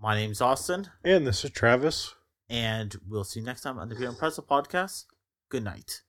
My 0.00 0.16
name's 0.16 0.40
Austin, 0.40 0.88
And 1.04 1.24
this 1.26 1.44
is 1.44 1.50
Travis. 1.52 2.14
and 2.50 2.96
we'll 3.08 3.22
see 3.24 3.40
you 3.40 3.46
next 3.46 3.60
time 3.62 3.78
on 3.78 3.88
the 3.88 3.94
Beer 3.94 4.08
and 4.08 4.18
Pretzel 4.18 4.42
podcast. 4.44 5.04
Good 5.48 5.62
night. 5.62 6.02